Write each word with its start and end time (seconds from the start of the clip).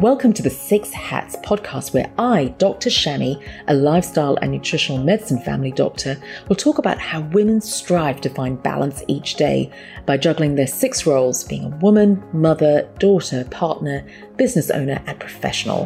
Welcome 0.00 0.32
to 0.32 0.42
the 0.42 0.48
Six 0.48 0.90
Hats 0.92 1.36
podcast, 1.44 1.92
where 1.92 2.10
I, 2.16 2.54
Dr. 2.56 2.88
Shami, 2.88 3.38
a 3.68 3.74
lifestyle 3.74 4.38
and 4.40 4.50
nutritional 4.50 5.04
medicine 5.04 5.38
family 5.42 5.72
doctor, 5.72 6.16
will 6.48 6.56
talk 6.56 6.78
about 6.78 6.98
how 6.98 7.20
women 7.20 7.60
strive 7.60 8.22
to 8.22 8.30
find 8.30 8.62
balance 8.62 9.02
each 9.08 9.34
day 9.34 9.70
by 10.06 10.16
juggling 10.16 10.54
their 10.54 10.66
six 10.66 11.04
roles 11.04 11.44
being 11.44 11.64
a 11.64 11.76
woman, 11.76 12.22
mother, 12.32 12.88
daughter, 12.98 13.44
partner, 13.50 14.02
business 14.38 14.70
owner, 14.70 15.02
and 15.06 15.20
professional. 15.20 15.84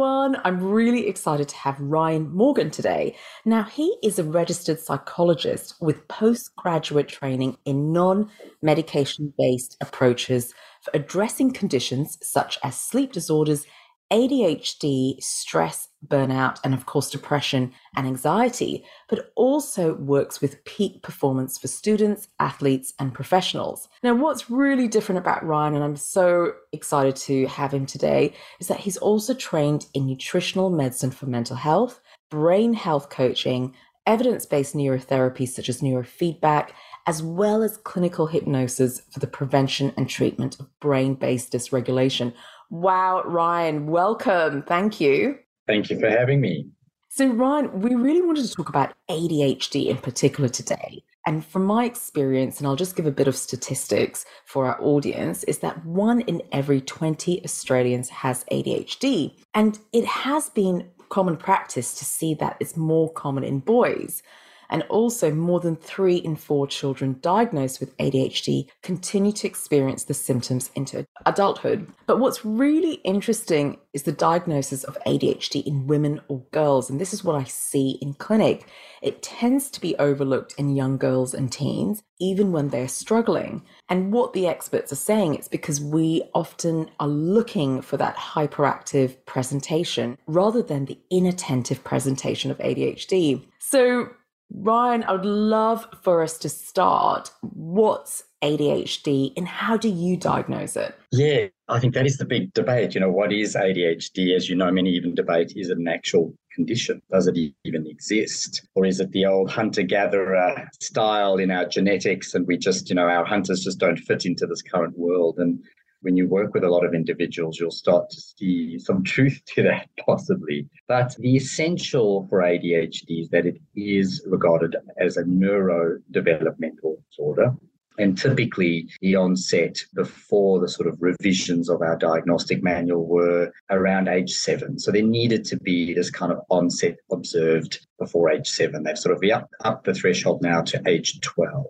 Everyone. 0.00 0.40
I'm 0.44 0.62
really 0.62 1.08
excited 1.08 1.50
to 1.50 1.56
have 1.56 1.78
Ryan 1.78 2.34
Morgan 2.34 2.70
today. 2.70 3.16
Now, 3.44 3.64
he 3.64 3.98
is 4.02 4.18
a 4.18 4.24
registered 4.24 4.80
psychologist 4.80 5.74
with 5.78 6.08
postgraduate 6.08 7.06
training 7.06 7.58
in 7.66 7.92
non 7.92 8.30
medication 8.62 9.34
based 9.36 9.76
approaches 9.82 10.54
for 10.80 10.90
addressing 10.94 11.52
conditions 11.52 12.16
such 12.22 12.58
as 12.64 12.78
sleep 12.78 13.12
disorders 13.12 13.66
ADHD, 14.12 15.22
stress, 15.22 15.88
burnout, 16.06 16.58
and 16.64 16.74
of 16.74 16.86
course, 16.86 17.10
depression 17.10 17.72
and 17.94 18.06
anxiety, 18.06 18.84
but 19.08 19.30
also 19.36 19.94
works 19.94 20.40
with 20.40 20.64
peak 20.64 21.02
performance 21.02 21.58
for 21.58 21.68
students, 21.68 22.28
athletes, 22.40 22.92
and 22.98 23.14
professionals. 23.14 23.88
Now, 24.02 24.14
what's 24.14 24.50
really 24.50 24.88
different 24.88 25.20
about 25.20 25.44
Ryan, 25.44 25.76
and 25.76 25.84
I'm 25.84 25.96
so 25.96 26.54
excited 26.72 27.16
to 27.16 27.46
have 27.46 27.72
him 27.72 27.86
today, 27.86 28.34
is 28.58 28.66
that 28.66 28.80
he's 28.80 28.96
also 28.96 29.34
trained 29.34 29.86
in 29.94 30.06
nutritional 30.06 30.70
medicine 30.70 31.10
for 31.12 31.26
mental 31.26 31.56
health, 31.56 32.00
brain 32.30 32.74
health 32.74 33.10
coaching, 33.10 33.74
evidence 34.06 34.46
based 34.46 34.74
neurotherapy 34.74 35.48
such 35.48 35.68
as 35.68 35.82
neurofeedback, 35.82 36.70
as 37.06 37.22
well 37.22 37.62
as 37.62 37.76
clinical 37.76 38.26
hypnosis 38.26 39.02
for 39.10 39.20
the 39.20 39.26
prevention 39.26 39.92
and 39.96 40.08
treatment 40.08 40.58
of 40.58 40.80
brain 40.80 41.14
based 41.14 41.52
dysregulation 41.52 42.32
Wow, 42.70 43.22
Ryan, 43.24 43.88
welcome. 43.88 44.62
Thank 44.62 45.00
you. 45.00 45.38
Thank 45.66 45.90
you 45.90 45.98
for 45.98 46.08
having 46.08 46.40
me. 46.40 46.68
So, 47.08 47.26
Ryan, 47.26 47.80
we 47.80 47.96
really 47.96 48.22
wanted 48.22 48.46
to 48.46 48.54
talk 48.54 48.68
about 48.68 48.94
ADHD 49.10 49.86
in 49.88 49.96
particular 49.96 50.48
today. 50.48 51.02
And 51.26 51.44
from 51.44 51.64
my 51.64 51.84
experience, 51.84 52.58
and 52.58 52.68
I'll 52.68 52.76
just 52.76 52.94
give 52.94 53.06
a 53.06 53.10
bit 53.10 53.26
of 53.26 53.34
statistics 53.34 54.24
for 54.46 54.66
our 54.66 54.80
audience, 54.80 55.42
is 55.44 55.58
that 55.58 55.84
one 55.84 56.20
in 56.22 56.42
every 56.52 56.80
20 56.80 57.44
Australians 57.44 58.08
has 58.08 58.44
ADHD. 58.52 59.34
And 59.52 59.80
it 59.92 60.06
has 60.06 60.48
been 60.50 60.88
common 61.08 61.36
practice 61.36 61.92
to 61.94 62.04
see 62.04 62.34
that 62.34 62.56
it's 62.60 62.76
more 62.76 63.12
common 63.12 63.42
in 63.42 63.58
boys. 63.58 64.22
And 64.70 64.84
also, 64.84 65.32
more 65.32 65.60
than 65.60 65.76
three 65.76 66.16
in 66.16 66.36
four 66.36 66.66
children 66.66 67.18
diagnosed 67.20 67.80
with 67.80 67.96
ADHD 67.98 68.68
continue 68.82 69.32
to 69.32 69.46
experience 69.46 70.04
the 70.04 70.14
symptoms 70.14 70.70
into 70.74 71.04
adulthood. 71.26 71.88
But 72.06 72.20
what's 72.20 72.44
really 72.44 72.94
interesting 73.04 73.78
is 73.92 74.04
the 74.04 74.12
diagnosis 74.12 74.84
of 74.84 74.96
ADHD 75.06 75.66
in 75.66 75.88
women 75.88 76.20
or 76.28 76.44
girls. 76.52 76.88
And 76.88 77.00
this 77.00 77.12
is 77.12 77.24
what 77.24 77.34
I 77.34 77.44
see 77.44 77.98
in 78.00 78.14
clinic. 78.14 78.66
It 79.02 79.22
tends 79.22 79.70
to 79.70 79.80
be 79.80 79.96
overlooked 79.96 80.54
in 80.56 80.76
young 80.76 80.96
girls 80.96 81.34
and 81.34 81.50
teens, 81.50 82.02
even 82.20 82.52
when 82.52 82.68
they're 82.68 82.86
struggling. 82.86 83.62
And 83.88 84.12
what 84.12 84.32
the 84.32 84.46
experts 84.46 84.92
are 84.92 84.96
saying, 84.96 85.34
it's 85.34 85.48
because 85.48 85.80
we 85.80 86.22
often 86.34 86.90
are 87.00 87.08
looking 87.08 87.82
for 87.82 87.96
that 87.96 88.16
hyperactive 88.16 89.16
presentation 89.26 90.18
rather 90.26 90.62
than 90.62 90.84
the 90.84 90.98
inattentive 91.10 91.82
presentation 91.82 92.50
of 92.50 92.58
ADHD. 92.58 93.44
So, 93.58 94.10
Ryan, 94.52 95.04
I 95.04 95.12
would 95.12 95.24
love 95.24 95.86
for 96.02 96.22
us 96.22 96.38
to 96.38 96.48
start. 96.48 97.30
What's 97.40 98.24
ADHD 98.42 99.32
and 99.36 99.46
how 99.46 99.76
do 99.76 99.88
you 99.88 100.16
diagnose 100.16 100.76
it? 100.76 100.94
Yeah, 101.12 101.46
I 101.68 101.78
think 101.78 101.94
that 101.94 102.06
is 102.06 102.18
the 102.18 102.24
big 102.24 102.52
debate. 102.54 102.94
You 102.94 103.00
know, 103.00 103.10
what 103.10 103.32
is 103.32 103.54
ADHD? 103.54 104.34
As 104.34 104.48
you 104.48 104.56
know, 104.56 104.70
many 104.70 104.90
even 104.90 105.14
debate 105.14 105.52
is 105.56 105.70
it 105.70 105.78
an 105.78 105.88
actual 105.88 106.34
condition? 106.54 107.00
Does 107.10 107.26
it 107.26 107.36
even 107.64 107.86
exist? 107.86 108.66
Or 108.74 108.84
is 108.84 109.00
it 109.00 109.12
the 109.12 109.26
old 109.26 109.50
hunter 109.50 109.82
gatherer 109.82 110.68
style 110.80 111.36
in 111.36 111.50
our 111.50 111.66
genetics 111.66 112.34
and 112.34 112.46
we 112.46 112.56
just, 112.56 112.88
you 112.88 112.96
know, 112.96 113.08
our 113.08 113.24
hunters 113.24 113.62
just 113.62 113.78
don't 113.78 113.98
fit 113.98 114.26
into 114.26 114.46
this 114.46 114.62
current 114.62 114.98
world? 114.98 115.38
And 115.38 115.62
when 116.02 116.16
you 116.16 116.26
work 116.26 116.54
with 116.54 116.64
a 116.64 116.68
lot 116.68 116.84
of 116.84 116.94
individuals, 116.94 117.58
you'll 117.58 117.70
start 117.70 118.10
to 118.10 118.20
see 118.20 118.78
some 118.78 119.02
truth 119.14 119.40
to 119.54 119.62
that 119.62 119.88
possibly. 120.04 120.68
But 120.88 121.14
the 121.18 121.36
essential 121.36 122.26
for 122.28 122.40
ADHD 122.40 123.22
is 123.22 123.28
that 123.30 123.46
it 123.46 123.58
is 123.76 124.22
regarded 124.26 124.76
as 124.98 125.16
a 125.16 125.24
neurodevelopmental 125.24 126.96
disorder. 127.08 127.54
And 127.98 128.16
typically, 128.16 128.88
the 129.02 129.16
onset 129.16 129.76
before 129.94 130.58
the 130.58 130.68
sort 130.68 130.88
of 130.88 130.96
revisions 131.02 131.68
of 131.68 131.82
our 131.82 131.96
diagnostic 131.96 132.62
manual 132.62 133.06
were 133.06 133.52
around 133.68 134.08
age 134.08 134.32
seven. 134.32 134.78
So 134.78 134.90
there 134.90 135.02
needed 135.02 135.44
to 135.46 135.58
be 135.58 135.92
this 135.92 136.10
kind 136.10 136.32
of 136.32 136.40
onset 136.48 136.96
observed 137.12 137.86
before 137.98 138.30
age 138.30 138.48
seven. 138.48 138.84
They've 138.84 138.96
sort 138.96 139.14
of 139.14 139.30
up, 139.30 139.50
up 139.64 139.84
the 139.84 139.92
threshold 139.92 140.40
now 140.40 140.62
to 140.62 140.80
age 140.86 141.20
12. 141.20 141.66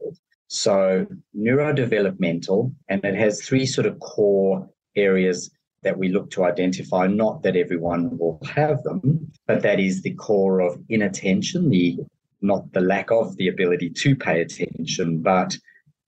So, 0.52 1.06
neurodevelopmental, 1.38 2.74
and 2.88 3.04
it 3.04 3.14
has 3.14 3.40
three 3.40 3.66
sort 3.66 3.86
of 3.86 4.00
core 4.00 4.68
areas 4.96 5.48
that 5.84 5.96
we 5.96 6.08
look 6.08 6.28
to 6.32 6.44
identify. 6.44 7.06
Not 7.06 7.44
that 7.44 7.54
everyone 7.54 8.18
will 8.18 8.40
have 8.56 8.82
them, 8.82 9.30
but 9.46 9.62
that 9.62 9.78
is 9.78 10.02
the 10.02 10.12
core 10.14 10.58
of 10.58 10.82
inattention, 10.88 11.70
the 11.70 11.98
not 12.42 12.72
the 12.72 12.80
lack 12.80 13.12
of 13.12 13.36
the 13.36 13.46
ability 13.46 13.90
to 13.90 14.16
pay 14.16 14.40
attention, 14.40 15.22
but 15.22 15.56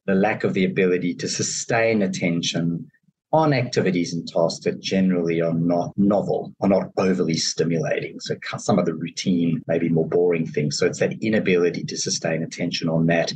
the 0.06 0.16
lack 0.16 0.42
of 0.42 0.54
the 0.54 0.64
ability 0.64 1.14
to 1.14 1.28
sustain 1.28 2.02
attention 2.02 2.90
on 3.32 3.52
activities 3.52 4.12
and 4.12 4.26
tasks 4.26 4.64
that 4.64 4.80
generally 4.80 5.40
are 5.40 5.54
not 5.54 5.92
novel, 5.96 6.52
are 6.60 6.68
not 6.68 6.90
overly 6.96 7.36
stimulating. 7.36 8.18
So 8.18 8.34
some 8.58 8.80
of 8.80 8.86
the 8.86 8.94
routine, 8.94 9.62
maybe 9.68 9.88
more 9.88 10.08
boring 10.08 10.46
things. 10.46 10.78
So 10.78 10.86
it's 10.86 10.98
that 10.98 11.14
inability 11.22 11.84
to 11.84 11.96
sustain 11.96 12.42
attention 12.42 12.88
on 12.88 13.06
that 13.06 13.32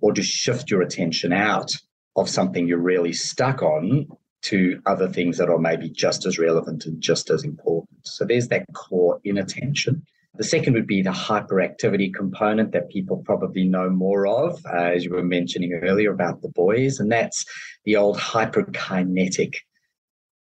or 0.00 0.12
just 0.12 0.30
shift 0.30 0.70
your 0.70 0.82
attention 0.82 1.32
out 1.32 1.70
of 2.16 2.28
something 2.28 2.66
you're 2.66 2.78
really 2.78 3.12
stuck 3.12 3.62
on 3.62 4.06
to 4.42 4.80
other 4.86 5.08
things 5.08 5.38
that 5.38 5.48
are 5.48 5.58
maybe 5.58 5.88
just 5.88 6.24
as 6.26 6.38
relevant 6.38 6.86
and 6.86 7.00
just 7.00 7.30
as 7.30 7.44
important. 7.44 8.06
So 8.06 8.24
there's 8.24 8.48
that 8.48 8.66
core 8.74 9.20
inattention. 9.24 10.04
The 10.34 10.44
second 10.44 10.74
would 10.74 10.86
be 10.86 11.02
the 11.02 11.10
hyperactivity 11.10 12.14
component 12.14 12.72
that 12.72 12.90
people 12.90 13.22
probably 13.24 13.64
know 13.64 13.90
more 13.90 14.26
of, 14.26 14.64
uh, 14.66 14.76
as 14.76 15.04
you 15.04 15.12
were 15.12 15.24
mentioning 15.24 15.72
earlier 15.82 16.12
about 16.12 16.42
the 16.42 16.48
boys, 16.50 17.00
and 17.00 17.10
that's 17.10 17.44
the 17.84 17.96
old 17.96 18.18
hyperkinetic. 18.18 19.56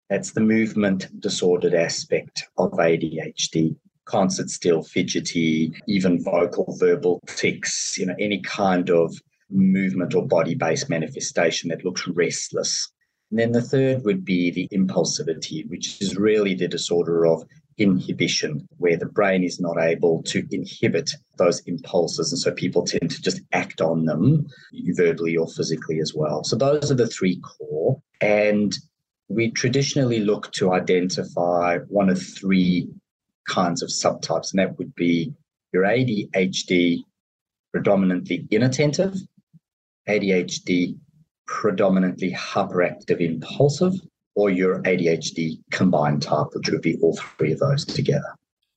That's 0.09 0.31
the 0.31 0.41
movement 0.41 1.07
disordered 1.19 1.73
aspect 1.73 2.43
of 2.57 2.71
ADHD. 2.73 3.75
Can't 4.07 4.31
sit 4.31 4.49
still, 4.49 4.83
fidgety, 4.83 5.73
even 5.87 6.23
vocal, 6.23 6.77
verbal 6.79 7.21
tics, 7.25 7.97
you 7.97 8.05
know, 8.05 8.15
any 8.19 8.39
kind 8.41 8.89
of 8.89 9.19
movement 9.49 10.15
or 10.15 10.27
body 10.27 10.55
based 10.55 10.89
manifestation 10.89 11.69
that 11.69 11.85
looks 11.85 12.07
restless. 12.07 12.91
And 13.31 13.39
then 13.39 13.51
the 13.51 13.61
third 13.61 14.03
would 14.03 14.23
be 14.23 14.51
the 14.51 14.67
impulsivity, 14.69 15.69
which 15.69 16.01
is 16.01 16.17
really 16.17 16.53
the 16.53 16.67
disorder 16.67 17.25
of 17.25 17.43
inhibition, 17.77 18.67
where 18.77 18.97
the 18.97 19.05
brain 19.05 19.43
is 19.43 19.59
not 19.59 19.77
able 19.79 20.23
to 20.23 20.43
inhibit 20.51 21.11
those 21.37 21.59
impulses. 21.61 22.31
And 22.31 22.39
so 22.39 22.51
people 22.51 22.83
tend 22.83 23.11
to 23.11 23.21
just 23.21 23.41
act 23.51 23.81
on 23.81 24.05
them 24.05 24.47
verbally 24.95 25.37
or 25.37 25.47
physically 25.47 25.99
as 25.99 26.13
well. 26.13 26.43
So 26.43 26.55
those 26.55 26.91
are 26.91 26.95
the 26.95 27.07
three 27.07 27.39
core. 27.41 28.01
And 28.21 28.75
we 29.29 29.51
traditionally 29.51 30.21
look 30.21 30.51
to 30.53 30.71
identify 30.73 31.79
one 31.89 32.09
of 32.09 32.21
three 32.21 32.89
kinds 33.47 33.83
of 33.83 33.89
subtypes, 33.89 34.51
and 34.51 34.59
that 34.59 34.77
would 34.77 34.95
be 34.95 35.33
your 35.73 35.83
ADHD 35.83 36.99
predominantly 37.71 38.47
inattentive, 38.49 39.15
ADHD 40.07 40.97
predominantly 41.47 42.31
hyperactive 42.33 43.19
impulsive, 43.19 43.93
or 44.35 44.49
your 44.49 44.81
ADHD 44.83 45.59
combined 45.71 46.21
type, 46.21 46.47
which 46.53 46.69
would 46.69 46.81
be 46.81 46.97
all 47.01 47.17
three 47.17 47.51
of 47.51 47.59
those 47.59 47.85
together. 47.85 48.35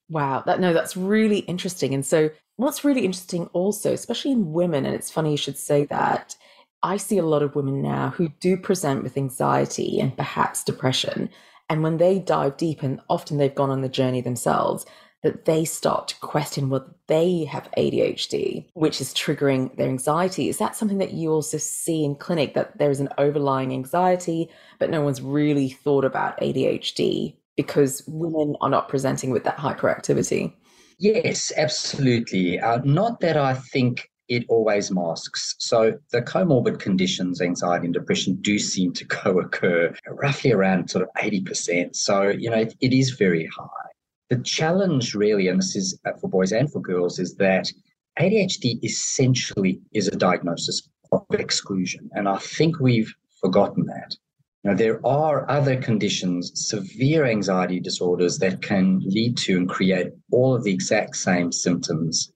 Wow, 0.08 0.42
that 0.46 0.60
no, 0.60 0.72
that's 0.72 0.96
really 0.96 1.40
interesting. 1.40 1.94
And 1.94 2.04
so, 2.04 2.30
what's 2.56 2.84
really 2.84 3.04
interesting 3.04 3.46
also, 3.52 3.92
especially 3.92 4.32
in 4.32 4.52
women, 4.52 4.86
and 4.86 4.94
it's 4.94 5.10
funny 5.10 5.32
you 5.32 5.36
should 5.36 5.58
say 5.58 5.84
that. 5.86 6.36
I 6.82 6.96
see 6.96 7.18
a 7.18 7.26
lot 7.26 7.42
of 7.42 7.54
women 7.54 7.82
now 7.82 8.08
who 8.08 8.30
do 8.40 8.56
present 8.56 9.02
with 9.02 9.18
anxiety 9.18 10.00
and 10.00 10.16
perhaps 10.16 10.64
depression. 10.64 11.28
And 11.68 11.82
when 11.82 11.98
they 11.98 12.18
dive 12.18 12.56
deep, 12.56 12.82
and 12.82 13.00
often 13.10 13.36
they've 13.36 13.54
gone 13.54 13.68
on 13.68 13.82
the 13.82 13.88
journey 13.88 14.22
themselves, 14.22 14.86
that 15.22 15.44
they 15.44 15.64
start 15.64 16.08
to 16.08 16.16
question 16.20 16.70
whether 16.70 16.92
they 17.06 17.44
have 17.44 17.70
ADHD, 17.76 18.66
which 18.74 19.00
is 19.00 19.12
triggering 19.12 19.74
their 19.76 19.88
anxiety. 19.88 20.48
Is 20.48 20.58
that 20.58 20.76
something 20.76 20.98
that 20.98 21.12
you 21.12 21.30
also 21.30 21.58
see 21.58 22.04
in 22.04 22.14
clinic 22.14 22.54
that 22.54 22.78
there 22.78 22.90
is 22.90 23.00
an 23.00 23.10
overlying 23.18 23.72
anxiety, 23.72 24.48
but 24.78 24.90
no 24.90 25.02
one's 25.02 25.20
really 25.20 25.68
thought 25.68 26.04
about 26.04 26.38
ADHD 26.40 27.36
because 27.56 28.02
women 28.06 28.56
are 28.60 28.70
not 28.70 28.88
presenting 28.88 29.30
with 29.30 29.44
that 29.44 29.58
hyperactivity? 29.58 30.54
Yes, 30.98 31.52
absolutely. 31.56 32.58
Uh, 32.58 32.80
not 32.84 33.20
that 33.20 33.36
I 33.36 33.54
think 33.54 34.10
it 34.28 34.44
always 34.48 34.90
masks. 34.90 35.56
So 35.58 35.98
the 36.12 36.22
comorbid 36.22 36.78
conditions, 36.78 37.42
anxiety 37.42 37.86
and 37.86 37.94
depression, 37.94 38.36
do 38.40 38.58
seem 38.58 38.92
to 38.94 39.04
co-occur 39.06 39.94
roughly 40.08 40.52
around 40.52 40.88
sort 40.88 41.02
of 41.02 41.10
80%. 41.22 41.96
So, 41.96 42.28
you 42.28 42.48
know, 42.48 42.58
it, 42.58 42.74
it 42.80 42.92
is 42.92 43.10
very 43.10 43.46
high. 43.46 43.89
The 44.30 44.38
challenge 44.38 45.14
really, 45.14 45.48
and 45.48 45.58
this 45.58 45.76
is 45.76 45.98
uh, 46.06 46.12
for 46.20 46.30
boys 46.30 46.52
and 46.52 46.70
for 46.70 46.80
girls, 46.80 47.18
is 47.18 47.34
that 47.36 47.70
ADHD 48.18 48.82
essentially 48.84 49.80
is 49.92 50.08
a 50.08 50.16
diagnosis 50.16 50.88
of 51.12 51.26
exclusion. 51.32 52.08
And 52.12 52.28
I 52.28 52.38
think 52.38 52.80
we've 52.80 53.12
forgotten 53.40 53.86
that. 53.86 54.16
Now, 54.62 54.74
there 54.74 55.04
are 55.06 55.50
other 55.50 55.80
conditions, 55.80 56.52
severe 56.54 57.24
anxiety 57.24 57.80
disorders, 57.80 58.38
that 58.38 58.60
can 58.60 59.00
lead 59.04 59.36
to 59.38 59.56
and 59.56 59.68
create 59.68 60.12
all 60.30 60.54
of 60.54 60.64
the 60.64 60.72
exact 60.72 61.16
same 61.16 61.50
symptoms, 61.50 62.30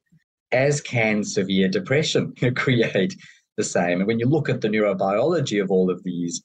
as 0.51 0.81
can 0.81 1.23
severe 1.23 1.69
depression 1.69 2.33
create 2.57 3.15
the 3.57 3.65
same. 3.65 3.99
And 3.99 4.07
when 4.07 4.19
you 4.19 4.27
look 4.27 4.49
at 4.49 4.63
the 4.63 4.69
neurobiology 4.69 5.63
of 5.63 5.71
all 5.71 5.91
of 5.91 6.03
these, 6.03 6.43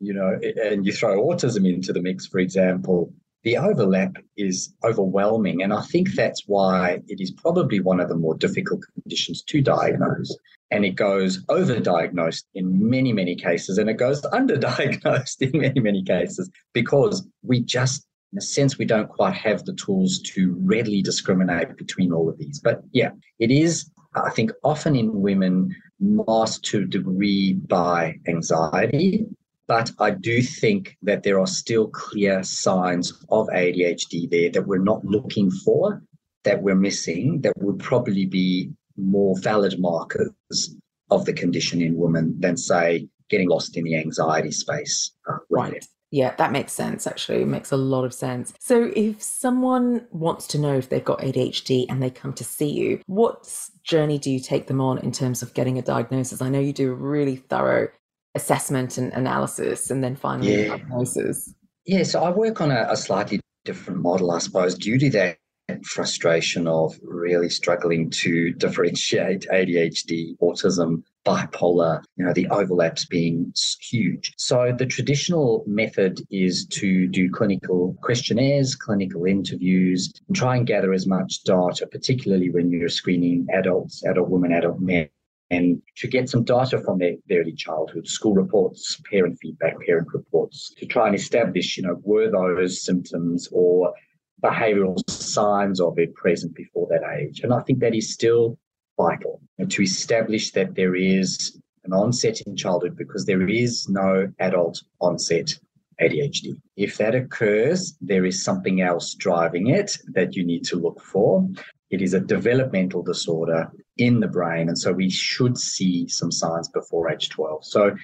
you 0.00 0.14
know, 0.14 0.38
and 0.64 0.86
you 0.86 0.92
throw 0.92 1.22
autism 1.22 1.68
into 1.68 1.92
the 1.92 2.00
mix, 2.00 2.26
for 2.26 2.38
example, 2.38 3.12
the 3.42 3.56
overlap 3.56 4.16
is 4.36 4.74
overwhelming. 4.84 5.62
And 5.62 5.72
I 5.72 5.82
think 5.82 6.12
that's 6.12 6.42
why 6.46 7.00
it 7.08 7.20
is 7.20 7.30
probably 7.30 7.80
one 7.80 8.00
of 8.00 8.08
the 8.08 8.16
more 8.16 8.34
difficult 8.34 8.82
conditions 8.94 9.42
to 9.44 9.62
diagnose. 9.62 10.36
And 10.70 10.84
it 10.84 10.94
goes 10.94 11.44
overdiagnosed 11.46 12.44
in 12.54 12.88
many, 12.88 13.12
many 13.12 13.34
cases, 13.34 13.78
and 13.78 13.88
it 13.88 13.94
goes 13.94 14.22
underdiagnosed 14.32 15.40
in 15.40 15.60
many, 15.60 15.80
many 15.80 16.02
cases 16.02 16.50
because 16.72 17.26
we 17.42 17.60
just, 17.60 18.06
in 18.32 18.38
a 18.38 18.42
sense, 18.42 18.78
we 18.78 18.84
don't 18.84 19.08
quite 19.08 19.34
have 19.34 19.64
the 19.64 19.74
tools 19.74 20.20
to 20.34 20.56
readily 20.60 21.02
discriminate 21.02 21.76
between 21.76 22.12
all 22.12 22.28
of 22.28 22.38
these. 22.38 22.60
But 22.60 22.82
yeah, 22.92 23.10
it 23.38 23.50
is, 23.50 23.90
I 24.14 24.30
think, 24.30 24.52
often 24.62 24.94
in 24.94 25.20
women 25.20 25.74
masked 25.98 26.64
to 26.66 26.82
a 26.82 26.86
degree 26.86 27.54
by 27.54 28.16
anxiety 28.28 29.26
but 29.70 29.92
I 30.00 30.10
do 30.10 30.42
think 30.42 30.96
that 31.02 31.22
there 31.22 31.38
are 31.38 31.46
still 31.46 31.86
clear 31.86 32.42
signs 32.42 33.12
of 33.28 33.46
ADHD 33.46 34.28
there 34.28 34.50
that 34.50 34.66
we're 34.66 34.82
not 34.82 35.04
looking 35.04 35.48
for, 35.48 36.02
that 36.42 36.60
we're 36.60 36.74
missing, 36.74 37.42
that 37.42 37.56
would 37.56 37.78
probably 37.78 38.26
be 38.26 38.72
more 38.96 39.38
valid 39.38 39.78
markers 39.78 40.74
of 41.12 41.24
the 41.24 41.32
condition 41.32 41.80
in 41.80 41.96
women 41.96 42.34
than, 42.40 42.56
say, 42.56 43.06
getting 43.28 43.48
lost 43.48 43.76
in 43.76 43.84
the 43.84 43.94
anxiety 43.94 44.50
space. 44.50 45.12
Uh, 45.30 45.36
right. 45.50 45.86
Yeah, 46.10 46.34
that 46.34 46.50
makes 46.50 46.72
sense, 46.72 47.06
actually. 47.06 47.42
It 47.42 47.46
makes 47.46 47.70
a 47.70 47.76
lot 47.76 48.04
of 48.04 48.12
sense. 48.12 48.52
So, 48.58 48.90
if 48.96 49.22
someone 49.22 50.08
wants 50.10 50.48
to 50.48 50.58
know 50.58 50.74
if 50.74 50.88
they've 50.88 51.04
got 51.04 51.20
ADHD 51.20 51.86
and 51.88 52.02
they 52.02 52.10
come 52.10 52.32
to 52.32 52.42
see 52.42 52.68
you, 52.68 53.00
what 53.06 53.48
journey 53.84 54.18
do 54.18 54.32
you 54.32 54.40
take 54.40 54.66
them 54.66 54.80
on 54.80 54.98
in 54.98 55.12
terms 55.12 55.42
of 55.42 55.54
getting 55.54 55.78
a 55.78 55.82
diagnosis? 55.82 56.42
I 56.42 56.48
know 56.48 56.58
you 56.58 56.72
do 56.72 56.90
a 56.90 56.94
really 56.94 57.36
thorough 57.36 57.86
assessment 58.34 58.98
and 58.98 59.12
analysis 59.12 59.90
and 59.90 60.02
then 60.02 60.16
finally 60.16 60.62
yeah. 60.62 60.68
diagnosis? 60.68 61.54
Yeah, 61.86 62.02
so 62.04 62.22
I 62.22 62.30
work 62.30 62.60
on 62.60 62.70
a, 62.70 62.86
a 62.90 62.96
slightly 62.96 63.40
different 63.64 64.00
model, 64.00 64.30
I 64.30 64.38
suppose, 64.38 64.74
due 64.74 64.98
to 64.98 65.10
that 65.10 65.38
frustration 65.84 66.66
of 66.66 66.98
really 67.02 67.48
struggling 67.48 68.10
to 68.10 68.52
differentiate 68.54 69.46
ADHD, 69.52 70.36
autism, 70.38 71.02
bipolar, 71.24 72.02
you 72.16 72.24
know, 72.24 72.32
the 72.32 72.48
overlaps 72.48 73.04
being 73.04 73.52
huge. 73.80 74.32
So 74.36 74.74
the 74.76 74.86
traditional 74.86 75.62
method 75.66 76.20
is 76.30 76.66
to 76.66 77.06
do 77.06 77.30
clinical 77.30 77.96
questionnaires, 78.02 78.74
clinical 78.74 79.26
interviews, 79.26 80.12
and 80.28 80.36
try 80.36 80.56
and 80.56 80.66
gather 80.66 80.92
as 80.92 81.06
much 81.06 81.42
data, 81.44 81.86
particularly 81.86 82.50
when 82.50 82.70
you're 82.70 82.88
screening 82.88 83.46
adults, 83.52 84.04
adult 84.04 84.28
women, 84.28 84.52
adult 84.52 84.80
men 84.80 85.08
and 85.50 85.82
to 85.96 86.06
get 86.06 86.28
some 86.28 86.44
data 86.44 86.78
from 86.78 86.98
their, 86.98 87.14
early 87.30 87.52
childhood, 87.52 88.06
school 88.06 88.34
reports, 88.34 89.00
parent 89.10 89.38
feedback, 89.42 89.74
parent 89.84 90.08
reports, 90.14 90.72
to 90.78 90.86
try 90.86 91.06
and 91.06 91.16
establish, 91.16 91.76
you 91.76 91.82
know, 91.82 92.00
were 92.02 92.30
those 92.30 92.84
symptoms 92.84 93.48
or 93.50 93.92
behavioral 94.42 94.98
signs 95.10 95.80
of 95.80 95.98
it 95.98 96.14
present 96.14 96.54
before 96.54 96.86
that 96.90 97.02
age. 97.18 97.40
And 97.40 97.52
I 97.52 97.60
think 97.60 97.80
that 97.80 97.94
is 97.94 98.12
still 98.12 98.58
vital 98.96 99.40
to 99.68 99.82
establish 99.82 100.52
that 100.52 100.74
there 100.74 100.94
is 100.94 101.58
an 101.84 101.92
onset 101.92 102.40
in 102.42 102.56
childhood 102.56 102.96
because 102.96 103.26
there 103.26 103.48
is 103.48 103.88
no 103.88 104.28
adult 104.38 104.82
onset 105.00 105.58
ADHD. 106.00 106.54
If 106.76 106.96
that 106.98 107.14
occurs, 107.14 107.96
there 108.00 108.24
is 108.24 108.42
something 108.42 108.80
else 108.80 109.14
driving 109.14 109.68
it 109.68 109.98
that 110.14 110.34
you 110.34 110.44
need 110.44 110.64
to 110.66 110.76
look 110.76 111.00
for. 111.02 111.46
It 111.90 112.00
is 112.00 112.14
a 112.14 112.20
developmental 112.20 113.02
disorder 113.02 113.70
in 114.00 114.20
the 114.20 114.28
brain. 114.28 114.68
And 114.68 114.78
so 114.78 114.92
we 114.92 115.10
should 115.10 115.58
see 115.58 116.08
some 116.08 116.32
signs 116.32 116.68
before 116.68 117.10
age 117.10 117.28
12. 117.28 117.64
So 117.64 117.96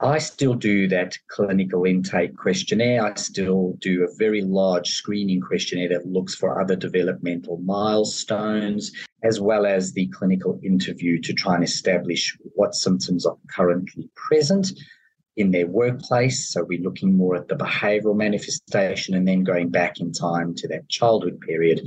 I 0.00 0.18
still 0.18 0.54
do 0.54 0.86
that 0.88 1.16
clinical 1.28 1.84
intake 1.84 2.36
questionnaire. 2.36 3.04
I 3.04 3.14
still 3.14 3.76
do 3.80 4.04
a 4.04 4.14
very 4.18 4.42
large 4.42 4.88
screening 4.88 5.40
questionnaire 5.40 5.88
that 5.88 6.06
looks 6.06 6.34
for 6.34 6.60
other 6.60 6.76
developmental 6.76 7.58
milestones, 7.58 8.92
as 9.22 9.40
well 9.40 9.66
as 9.66 9.92
the 9.92 10.06
clinical 10.08 10.60
interview 10.62 11.20
to 11.22 11.32
try 11.32 11.54
and 11.54 11.64
establish 11.64 12.36
what 12.54 12.74
symptoms 12.74 13.26
are 13.26 13.38
currently 13.48 14.08
present 14.14 14.70
in 15.36 15.50
their 15.50 15.66
workplace. 15.66 16.50
So 16.50 16.62
we're 16.62 16.82
looking 16.82 17.16
more 17.16 17.34
at 17.34 17.48
the 17.48 17.56
behavioral 17.56 18.16
manifestation 18.16 19.14
and 19.14 19.26
then 19.26 19.44
going 19.44 19.70
back 19.70 19.98
in 19.98 20.12
time 20.12 20.54
to 20.56 20.68
that 20.68 20.88
childhood 20.88 21.40
period 21.40 21.82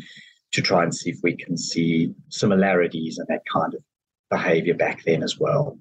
to 0.52 0.62
try 0.62 0.84
and 0.84 0.94
see 0.94 1.12
if 1.12 1.20
we 1.24 1.36
can 1.36 1.58
see 1.58 2.14
similarities 2.30 3.18
and 3.18 3.28
that 3.28 3.44
kind 3.52 3.74
of 3.74 3.82
behavior 4.30 4.74
back 4.74 5.04
then 5.06 5.24
as 5.24 5.40
well. 5.40 5.78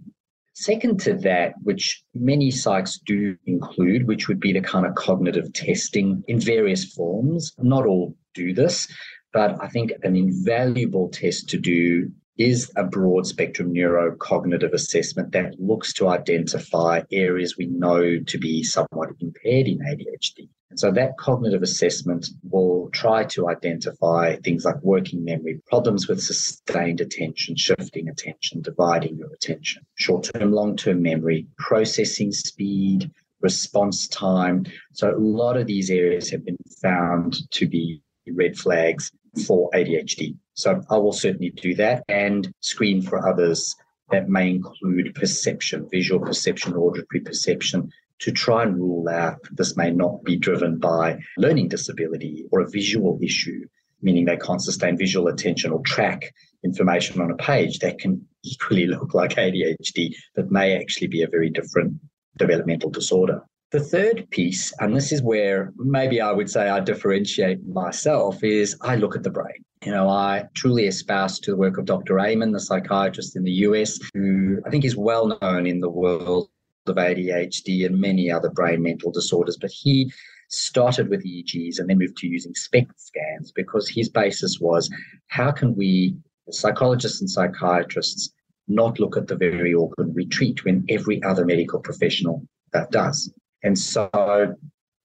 Second 0.54 0.98
to 1.00 1.14
that, 1.14 1.54
which 1.62 2.02
many 2.14 2.50
psychs 2.50 2.98
do 3.06 3.36
include, 3.46 4.08
which 4.08 4.26
would 4.26 4.40
be 4.40 4.52
the 4.52 4.60
kind 4.60 4.86
of 4.86 4.94
cognitive 4.96 5.52
testing 5.52 6.24
in 6.26 6.40
various 6.40 6.92
forms. 6.92 7.52
Not 7.58 7.86
all 7.86 8.16
do 8.34 8.52
this, 8.52 8.88
but 9.32 9.56
I 9.62 9.68
think 9.68 9.92
an 10.02 10.16
invaluable 10.16 11.10
test 11.10 11.48
to 11.50 11.58
do 11.58 12.10
is 12.38 12.70
a 12.76 12.84
broad 12.84 13.26
spectrum 13.26 13.74
neurocognitive 13.74 14.72
assessment 14.72 15.32
that 15.32 15.60
looks 15.60 15.92
to 15.92 16.08
identify 16.08 17.02
areas 17.10 17.56
we 17.56 17.66
know 17.66 18.20
to 18.20 18.38
be 18.38 18.62
somewhat 18.62 19.10
impaired 19.20 19.66
in 19.66 19.78
ADHD. 19.80 20.48
And 20.70 20.78
so 20.78 20.92
that 20.92 21.18
cognitive 21.18 21.62
assessment 21.62 22.28
will 22.48 22.90
try 22.92 23.24
to 23.24 23.48
identify 23.48 24.36
things 24.36 24.64
like 24.64 24.80
working 24.82 25.24
memory, 25.24 25.60
problems 25.66 26.06
with 26.06 26.22
sustained 26.22 27.00
attention, 27.00 27.56
shifting 27.56 28.08
attention, 28.08 28.62
dividing 28.62 29.16
your 29.16 29.32
attention, 29.32 29.82
short 29.96 30.30
term, 30.32 30.52
long 30.52 30.76
term 30.76 31.02
memory, 31.02 31.46
processing 31.56 32.30
speed, 32.32 33.10
response 33.40 34.06
time. 34.08 34.66
So 34.92 35.10
a 35.10 35.18
lot 35.18 35.56
of 35.56 35.66
these 35.66 35.90
areas 35.90 36.30
have 36.30 36.44
been 36.44 36.58
found 36.82 37.50
to 37.52 37.66
be 37.66 38.02
red 38.30 38.56
flags 38.56 39.10
for 39.46 39.70
ADHD. 39.74 40.36
So 40.58 40.82
I 40.90 40.96
will 40.96 41.12
certainly 41.12 41.50
do 41.50 41.72
that 41.76 42.02
and 42.08 42.52
screen 42.62 43.00
for 43.00 43.28
others 43.28 43.76
that 44.10 44.28
may 44.28 44.50
include 44.50 45.14
perception, 45.14 45.88
visual 45.88 46.18
perception, 46.18 46.74
auditory 46.74 47.20
perception, 47.20 47.92
to 48.18 48.32
try 48.32 48.64
and 48.64 48.74
rule 48.74 49.08
out 49.08 49.38
this 49.52 49.76
may 49.76 49.92
not 49.92 50.24
be 50.24 50.36
driven 50.36 50.78
by 50.78 51.20
learning 51.36 51.68
disability 51.68 52.44
or 52.50 52.60
a 52.60 52.68
visual 52.68 53.20
issue, 53.22 53.64
meaning 54.02 54.24
they 54.24 54.36
can't 54.36 54.60
sustain 54.60 54.98
visual 54.98 55.28
attention 55.28 55.70
or 55.70 55.80
track 55.82 56.34
information 56.64 57.20
on 57.20 57.30
a 57.30 57.36
page 57.36 57.78
that 57.78 58.00
can 58.00 58.26
equally 58.42 58.88
look 58.88 59.14
like 59.14 59.36
ADHD, 59.36 60.12
but 60.34 60.50
may 60.50 60.76
actually 60.76 61.06
be 61.06 61.22
a 61.22 61.28
very 61.28 61.50
different 61.50 61.94
developmental 62.36 62.90
disorder. 62.90 63.44
The 63.70 63.78
third 63.78 64.28
piece, 64.30 64.72
and 64.80 64.96
this 64.96 65.12
is 65.12 65.22
where 65.22 65.72
maybe 65.76 66.20
I 66.20 66.32
would 66.32 66.50
say 66.50 66.68
I 66.68 66.80
differentiate 66.80 67.64
myself, 67.64 68.42
is 68.42 68.76
I 68.80 68.96
look 68.96 69.14
at 69.14 69.22
the 69.22 69.30
brain. 69.30 69.62
You 69.84 69.92
know, 69.92 70.08
I 70.08 70.44
truly 70.54 70.86
espouse 70.86 71.38
to 71.40 71.52
the 71.52 71.56
work 71.56 71.78
of 71.78 71.84
Dr. 71.84 72.18
Amen, 72.18 72.52
the 72.52 72.60
psychiatrist 72.60 73.36
in 73.36 73.44
the 73.44 73.52
US, 73.66 73.98
who 74.12 74.60
I 74.66 74.70
think 74.70 74.84
is 74.84 74.96
well 74.96 75.38
known 75.40 75.66
in 75.66 75.80
the 75.80 75.88
world 75.88 76.50
of 76.86 76.96
ADHD 76.96 77.86
and 77.86 78.00
many 78.00 78.30
other 78.30 78.50
brain 78.50 78.82
mental 78.82 79.12
disorders. 79.12 79.56
But 79.60 79.70
he 79.70 80.12
started 80.48 81.08
with 81.08 81.24
EEGs 81.24 81.78
and 81.78 81.88
then 81.88 81.98
moved 81.98 82.16
to 82.18 82.26
using 82.26 82.54
SPECT 82.54 83.00
scans 83.00 83.52
because 83.52 83.88
his 83.88 84.08
basis 84.08 84.58
was 84.60 84.90
how 85.28 85.52
can 85.52 85.76
we, 85.76 86.16
psychologists 86.50 87.20
and 87.20 87.30
psychiatrists, 87.30 88.32
not 88.66 88.98
look 88.98 89.16
at 89.16 89.28
the 89.28 89.36
very 89.36 89.74
organ 89.74 90.12
we 90.14 90.26
treat 90.26 90.64
when 90.64 90.84
every 90.88 91.22
other 91.22 91.44
medical 91.44 91.78
professional 91.80 92.46
that 92.72 92.90
does. 92.90 93.32
And 93.62 93.78
so 93.78 94.10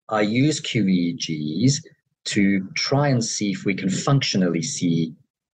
I 0.09 0.21
use 0.21 0.61
QEEGs 0.61 1.81
to 2.25 2.67
try 2.75 3.07
and 3.07 3.23
see 3.23 3.51
if 3.51 3.65
we 3.65 3.73
can 3.73 3.89
functionally 3.89 4.61
see 4.61 5.13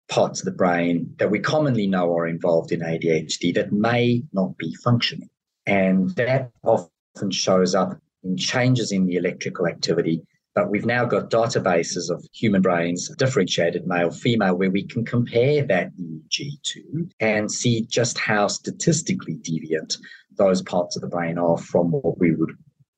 parts 0.08 0.40
of 0.40 0.44
the 0.44 0.52
brain 0.52 1.14
that 1.18 1.30
we 1.30 1.38
commonly 1.38 1.87
know 1.87 2.12
are 2.16 2.26
involved 2.26 2.73
in 2.73 2.80
ADHD 2.80 3.54
that 3.54 3.73
may 3.73 4.23
not 4.32 4.56
be 4.56 4.75
functioning. 4.85 5.28
And 5.66 6.11
that 6.11 6.50
often 6.62 7.30
shows 7.30 7.75
up 7.75 7.99
in 8.23 8.37
changes 8.37 8.92
in 8.92 9.06
the 9.06 9.16
electrical 9.16 9.66
activity 9.66 10.23
But 10.56 10.70
we've 10.70 10.87
now 10.87 11.04
got 11.04 11.30
databases 11.30 12.08
of 12.11 12.26
human 12.32 12.62
brains, 12.62 13.11
differentiated 13.18 13.87
male, 13.87 14.11
female, 14.11 14.56
where 14.56 14.70
we 14.70 14.85
can 14.85 15.04
compare 15.04 15.62
that 15.66 15.94
EEG 15.99 16.62
to 16.62 17.08
and 17.20 17.52
see 17.52 17.82
just 17.82 18.16
how 18.16 18.49
statistically 18.49 19.35
deviant 19.35 19.99
those 20.38 20.62
parts 20.62 20.96
of 20.96 21.02
the 21.02 21.08
brain 21.08 21.37
are 21.37 21.58
from 21.58 21.90
what 21.90 22.18
we 22.18 22.32
would 22.35 22.52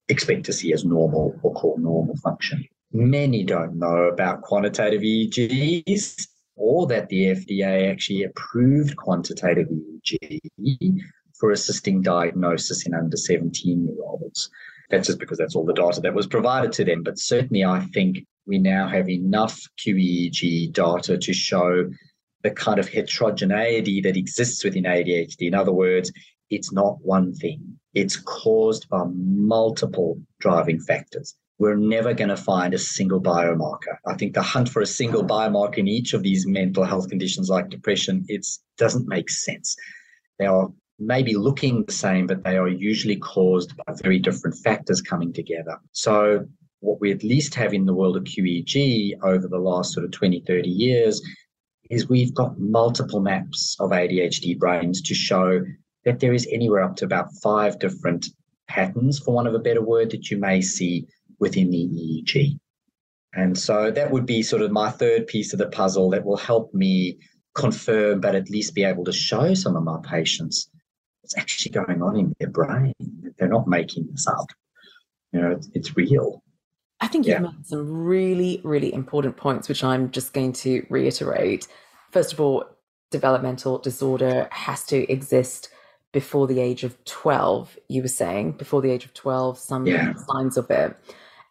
expect 0.09 0.45
to 0.45 0.53
see 0.53 0.73
as 0.73 0.85
normal 0.85 1.35
or 1.43 1.53
call 1.53 1.77
normal 1.79 2.15
function. 2.19 2.65
Many 2.93 3.45
don't 3.45 3.79
know 3.79 4.09
about 4.09 4.43
quantitative 4.43 5.03
EEGs 5.03 6.27
or 6.57 6.87
that 6.87 7.09
the 7.09 7.27
FDA 7.27 7.91
actually 7.91 8.25
approved 8.25 8.97
quantitative 8.97 9.69
EEG 9.69 11.01
for 11.39 11.51
assisting 11.51 12.03
diagnosis 12.03 12.87
in 12.87 12.95
under 12.95 13.17
17 13.17 13.87
year 13.87 13.97
olds. 14.05 14.51
That's 14.91 15.07
just 15.07 15.19
because 15.19 15.39
that's 15.39 15.55
all 15.55 15.67
the 15.67 15.75
data 15.75 16.01
that 16.01 16.15
was 16.15 16.27
provided 16.27 16.73
to 16.73 16.85
them. 16.85 17.03
But 17.03 17.19
certainly, 17.19 17.65
I 17.65 17.81
think 17.93 18.27
we 18.47 18.59
now 18.59 18.89
have 18.89 19.09
enough 19.11 19.61
QEEG 19.79 20.73
data 20.73 21.19
to 21.19 21.33
show 21.33 21.91
the 22.43 22.51
kind 22.51 22.79
of 22.79 22.89
heterogeneity 22.89 24.01
that 24.01 24.17
exists 24.17 24.65
within 24.65 24.85
ADHD. 24.85 25.43
In 25.43 25.55
other 25.55 25.73
words, 25.73 26.11
it's 26.49 26.73
not 26.73 26.97
one 27.03 27.35
thing, 27.35 27.79
it's 27.93 28.17
caused 28.17 28.89
by 28.89 29.05
multiple 29.15 30.21
driving 30.41 30.81
factors. 30.81 31.35
We're 31.59 31.77
never 31.77 32.15
going 32.15 32.29
to 32.29 32.37
find 32.37 32.73
a 32.73 32.79
single 32.79 33.21
biomarker. 33.21 33.97
I 34.07 34.15
think 34.15 34.35
the 34.35 34.43
hunt 34.43 34.69
for 34.69 34.81
a 34.81 34.87
single 34.87 35.25
biomarker 35.25 35.79
in 35.79 35.89
each 35.89 36.15
of 36.15 36.23
these 36.23 36.47
mental 36.47 36.85
health 36.85 37.09
conditions 37.09 37.49
like 37.49 37.69
depression, 37.69 38.25
it 38.29 38.47
doesn't 38.77 39.09
make 39.09 39.29
sense. 39.29 39.77
They 40.39 40.47
are 40.47 40.71
maybe 40.99 41.35
looking 41.35 41.85
the 41.85 41.93
same, 41.93 42.27
but 42.27 42.45
they 42.45 42.57
are 42.57 42.69
usually 42.69 43.17
caused 43.17 43.77
by 43.77 43.95
very 44.03 44.19
different 44.19 44.57
factors 44.57 45.01
coming 45.01 45.33
together. 45.33 45.79
So, 45.93 46.47
what 46.81 47.01
we 47.01 47.11
at 47.11 47.25
least 47.25 47.57
have 47.57 47.75
in 47.75 47.87
the 47.87 47.95
world 47.95 48.17
of 48.17 48.23
QEEG 48.23 49.19
over 49.25 49.49
the 49.49 49.59
last 49.59 49.93
sort 49.93 50.05
of 50.05 50.13
20, 50.13 50.45
30 50.47 50.69
years 50.69 51.21
is 51.91 52.09
we've 52.09 52.35
got 52.35 52.59
multiple 52.59 53.21
maps 53.21 53.77
of 53.81 53.91
ADHD 53.91 54.57
brains 54.57 55.03
to 55.03 55.15
show 55.15 55.65
that 56.05 56.21
there 56.21 56.33
is 56.33 56.47
anywhere 56.53 56.83
up 56.83 56.95
to 56.97 57.05
about 57.05 57.33
five 57.43 57.79
different 57.81 58.29
patterns, 58.69 59.19
for 59.19 59.35
want 59.35 59.49
of 59.49 59.55
a 59.55 59.59
better 59.59 59.83
word, 59.83 60.11
that 60.11 60.31
you 60.31 60.37
may 60.37 60.61
see 60.61 61.07
within 61.39 61.71
the 61.71 61.89
EEG. 61.89 62.59
And 63.35 63.57
so 63.57 63.91
that 63.91 64.11
would 64.11 64.27
be 64.27 64.43
sort 64.43 64.63
of 64.63 64.73
my 64.73 64.91
third 64.91 65.27
piece 65.27 65.53
of 65.53 65.59
the 65.59 65.69
puzzle 65.69 66.11
that 66.11 66.25
will 66.25 66.37
help 66.37 66.73
me 66.75 67.19
confirm, 67.55 68.21
but 68.21 68.35
at 68.35 68.51
least 68.51 68.75
be 68.75 68.85
able 68.85 69.05
to 69.05 69.13
show 69.13 69.55
some 69.55 69.77
of 69.77 69.85
my 69.85 69.99
patients 70.03 70.71
what's 71.23 71.37
actually 71.37 71.73
going 71.73 72.03
on 72.03 72.17
in 72.17 72.35
their 72.39 72.49
brain. 72.49 72.95
They're 73.39 73.49
not 73.49 73.69
making 73.69 74.09
this 74.11 74.27
up. 74.27 74.47
You 75.33 75.41
know, 75.41 75.51
it's, 75.51 75.69
it's 75.75 75.97
real. 75.97 76.43
I 77.01 77.07
think 77.07 77.27
you've 77.27 77.35
yeah. 77.35 77.41
made 77.41 77.67
some 77.67 78.05
really, 78.05 78.61
really 78.65 78.93
important 78.93 79.37
points, 79.37 79.69
which 79.69 79.85
I'm 79.85 80.11
just 80.11 80.33
going 80.33 80.53
to 80.55 80.85
reiterate. 80.89 81.69
First 82.11 82.33
of 82.33 82.41
all, 82.41 82.65
developmental 83.11 83.79
disorder 83.79 84.49
has 84.51 84.85
to 84.85 85.11
exist 85.11 85.71
before 86.13 86.47
the 86.47 86.61
age 86.61 86.85
of 86.85 87.03
12, 87.05 87.79
you 87.89 88.03
were 88.03 88.09
saying, 88.09 88.53
before 88.53 88.81
the 88.81 88.91
age 88.91 89.05
of 89.05 89.13
12, 89.15 89.59
some 89.59 89.87
yeah. 89.87 90.15
signs 90.15 90.57
of 90.57 90.71
it. 90.71 90.97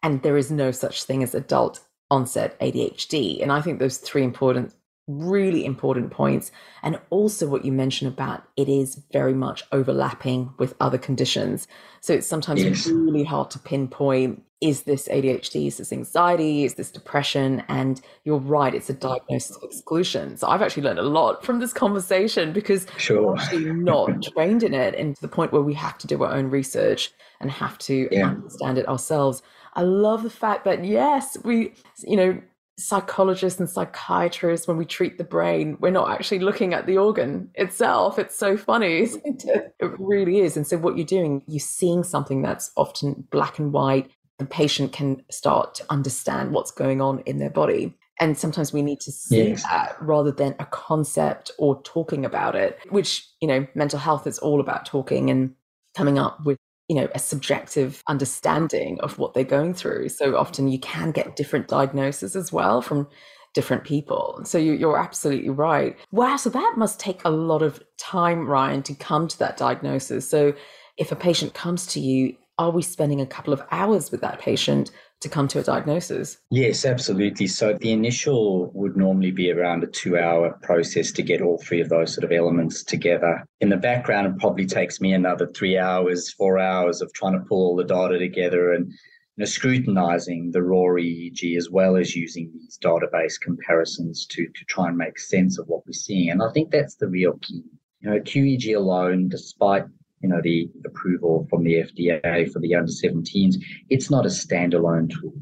And 0.04 0.22
there 0.22 0.38
is 0.38 0.52
no 0.52 0.72
such 0.72 1.04
thing 1.04 1.24
as 1.24 1.36
adult 1.36 1.82
onset 2.10 2.60
ADHD. 2.60 3.42
And 3.42 3.52
I 3.52 3.62
think 3.62 3.80
those 3.80 3.98
three 3.98 4.24
important 4.24 4.74
really 5.08 5.66
important 5.66 6.12
points. 6.12 6.52
And 6.84 7.00
also, 7.10 7.48
what 7.48 7.66
you 7.66 7.72
mentioned 7.72 8.12
about 8.12 8.44
it 8.58 8.68
is 8.68 9.02
very 9.12 9.34
much 9.34 9.64
overlapping 9.72 10.54
with 10.58 10.76
other 10.80 10.98
conditions. 10.98 11.68
So 12.02 12.14
it's 12.14 12.28
sometimes 12.28 12.64
yes. 12.64 12.88
really 12.88 13.24
hard 13.24 13.50
to 13.52 13.60
pinpoint 13.60 14.44
is 14.60 14.84
this 14.84 15.08
ADHD, 15.08 15.68
is 15.68 15.78
this 15.78 15.94
anxiety, 15.94 16.64
is 16.64 16.76
this 16.76 16.92
depression? 16.92 17.64
And 17.68 18.02
you're 18.24 18.40
right, 18.40 18.74
it's 18.74 18.90
a 18.90 18.94
mm-hmm. 18.94 19.08
diagnosis 19.08 19.56
of 19.56 19.64
exclusion. 19.64 20.38
So 20.38 20.48
I've 20.48 20.62
actually 20.62 20.84
learned 20.84 21.00
a 21.00 21.04
lot 21.04 21.44
from 21.46 21.60
this 21.60 21.74
conversation 21.74 22.54
because 22.54 22.88
sure. 22.98 23.22
we're 23.22 23.38
actually 23.38 23.72
not 23.74 24.24
trained 24.34 24.64
in 24.64 24.74
it 24.74 24.96
and 24.96 25.16
to 25.16 25.22
the 25.22 25.28
point 25.28 25.52
where 25.52 25.62
we 25.62 25.74
have 25.76 25.98
to 26.00 26.08
do 26.08 26.24
our 26.24 26.34
own 26.34 26.50
research 26.50 27.12
and 27.40 27.52
have 27.52 27.78
to 27.80 28.08
yeah. 28.12 28.30
understand 28.30 28.78
it 28.78 28.88
ourselves. 28.88 29.44
I 29.74 29.82
love 29.82 30.24
the 30.24 30.30
fact 30.30 30.66
that 30.66 30.84
yes, 30.84 31.38
we, 31.44 31.74
you 32.04 32.18
know, 32.18 32.42
psychologists 32.80 33.60
and 33.60 33.70
psychiatrists, 33.70 34.68
when 34.68 34.78
we 34.78 34.86
treat 34.86 35.18
the 35.18 35.24
brain, 35.24 35.78
we're 35.80 35.90
not 35.90 36.12
actually 36.12 36.40
looking 36.40 36.74
at 36.74 36.86
the 36.86 36.98
organ 36.98 37.50
itself. 37.56 38.20
It's 38.20 38.38
so 38.38 38.56
funny, 38.56 39.02
it? 39.26 39.74
it 39.80 39.92
really 40.00 40.40
is. 40.40 40.56
And 40.56 40.66
so, 40.66 40.78
what 40.78 40.98
you're 40.98 41.06
doing, 41.06 41.44
you're 41.48 41.60
seeing 41.60 42.04
something 42.04 42.42
that's 42.42 42.72
often 42.78 43.28
black 43.32 43.60
and 43.60 43.74
white. 43.74 44.12
The 44.40 44.46
patient 44.46 44.94
can 44.94 45.24
start 45.32 45.76
to 45.76 45.86
understand 45.90 46.52
what's 46.52 46.72
going 46.72 47.02
on 47.02 47.20
in 47.26 47.40
their 47.40 47.50
body. 47.50 47.96
And 48.20 48.38
sometimes 48.38 48.74
we 48.74 48.82
need 48.82 49.00
to 49.02 49.12
see 49.12 49.50
yes. 49.50 49.64
that 49.64 49.96
rather 50.02 50.32
than 50.32 50.56
a 50.60 50.66
concept 50.66 51.52
or 51.58 51.82
talking 51.84 52.26
about 52.26 52.56
it, 52.56 52.80
which, 52.90 53.28
you 53.42 53.48
know, 53.48 53.68
mental 53.76 54.00
health 54.00 54.26
is 54.26 54.40
all 54.40 54.60
about 54.60 54.86
talking 54.86 55.30
and 55.30 55.54
coming 55.96 56.18
up 56.18 56.44
with 56.46 56.58
you 56.88 56.96
know 56.96 57.08
a 57.14 57.20
subjective 57.20 58.04
understanding 58.08 59.00
of 59.02 59.18
what 59.18 59.34
they're 59.34 59.44
going 59.44 59.74
through 59.74 60.10
so 60.10 60.38
often 60.38 60.68
you 60.68 60.80
can 60.80 61.12
get 61.12 61.36
different 61.36 61.68
diagnoses 61.68 62.36
as 62.36 62.52
well 62.52 62.82
from 62.82 63.08
different 63.54 63.84
people 63.84 64.40
so 64.44 64.58
you, 64.58 64.88
are 64.88 65.00
absolutely 65.00 65.50
right 65.50 65.98
wow 66.12 66.36
so 66.36 66.50
that 66.50 66.76
must 66.78 67.00
take 67.00 67.24
a 67.26 67.30
lot 67.30 67.62
of 67.62 67.84
time 67.98 68.48
ryan 68.48 68.84
to 68.84 68.94
come 68.94 69.28
to 69.28 69.38
that 69.40 69.58
diagnosis 69.58 70.30
so 70.30 70.54
if 70.98 71.12
a 71.12 71.16
patient 71.16 71.54
comes 71.54 71.86
to 71.88 72.00
you 72.00 72.36
are 72.58 72.72
we 72.72 72.82
spending 72.82 73.22
a 73.22 73.26
couple 73.26 73.54
of 73.54 73.62
hours 73.72 74.12
with 74.12 74.22
that 74.22 74.40
patient 74.40 74.92
to 75.22 75.30
come 75.30 75.48
to 75.48 75.60
a 75.60 75.64
diagnosis? 75.64 76.38
Yes, 76.50 76.86
absolutely. 76.86 77.48
So 77.48 77.74
the 77.74 77.92
initial 77.92 78.72
would 78.74 78.98
normally 78.98 79.32
be 79.32 79.52
around 79.52 79.84
a 79.84 79.88
two 79.88 80.18
hour 80.18 80.58
process 80.64 81.12
to 81.14 81.24
get 81.24 81.42
all 81.42 81.58
three 81.60 81.82
of 81.82 81.90
those 81.90 82.14
sort 82.14 82.24
of 82.24 82.32
elements 82.32 82.84
together. 82.84 83.46
In 83.62 83.70
the 83.70 83.78
background, 83.78 84.28
it 84.28 84.40
probably 84.40 84.66
takes 84.66 85.00
me 85.00 85.14
another 85.14 85.48
three 85.48 85.78
hours, 85.78 86.32
four 86.32 86.58
hours 86.58 87.02
of 87.02 87.14
trying 87.14 87.34
to 87.34 87.46
pull 87.46 87.66
all 87.66 87.76
the 87.76 87.84
data 87.84 88.18
together 88.18 88.74
and 88.74 88.88
you 88.88 89.44
know, 89.44 89.46
scrutinizing 89.46 90.52
the 90.52 90.64
raw 90.64 90.96
EEG 90.98 91.58
as 91.58 91.70
well 91.70 91.96
as 91.96 92.16
using 92.16 92.52
these 92.54 92.80
database 92.84 93.40
comparisons 93.40 94.26
to, 94.28 94.48
to 94.48 94.66
try 94.66 94.88
and 94.88 94.98
make 94.98 95.20
sense 95.20 95.60
of 95.60 95.68
what 95.68 95.86
we're 95.86 95.94
seeing. 95.94 96.32
And 96.32 96.42
I 96.42 96.52
think 96.54 96.72
that's 96.72 96.96
the 96.96 97.08
real 97.08 97.38
key. 97.42 97.64
You 98.02 98.12
know, 98.12 98.20
QEEG 98.20 98.76
alone, 98.76 99.30
despite 99.30 99.86
you 100.22 100.30
know, 100.30 100.42
the 100.42 100.70
approval 100.86 101.48
from 101.50 101.64
the 101.64 101.76
FDA 101.76 102.52
for 102.52 102.60
the 102.60 102.76
under 102.76 102.92
17s, 102.92 103.56
it's 103.90 104.10
not 104.10 104.26
a 104.26 104.30
standalone 104.30 105.10
tool 105.10 105.34